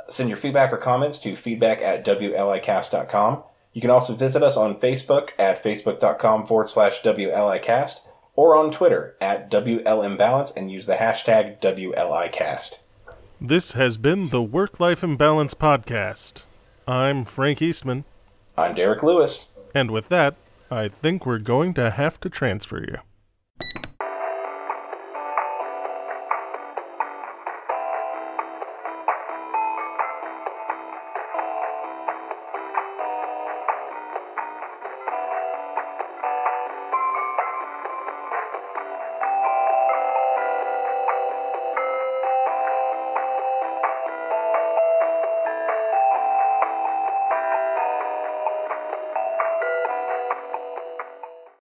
[0.10, 3.44] Send your feedback or comments to feedback at WLIcast.com.
[3.74, 8.00] You can also visit us on Facebook at facebook.com forward slash WLIcast
[8.36, 12.80] or on Twitter at WLImbalance and use the hashtag WLIcast.
[13.40, 16.44] This has been the Work Life Imbalance Podcast.
[16.88, 18.06] I'm Frank Eastman,
[18.58, 19.58] I'm Derek Lewis.
[19.76, 20.36] and with that,
[20.72, 22.98] I think we're going to have to transfer you.